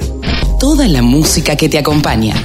toda 0.60 0.90
la 0.90 1.02
música 1.02 1.56
que 1.56 1.70
te 1.70 1.78
acompaña. 1.78 2.36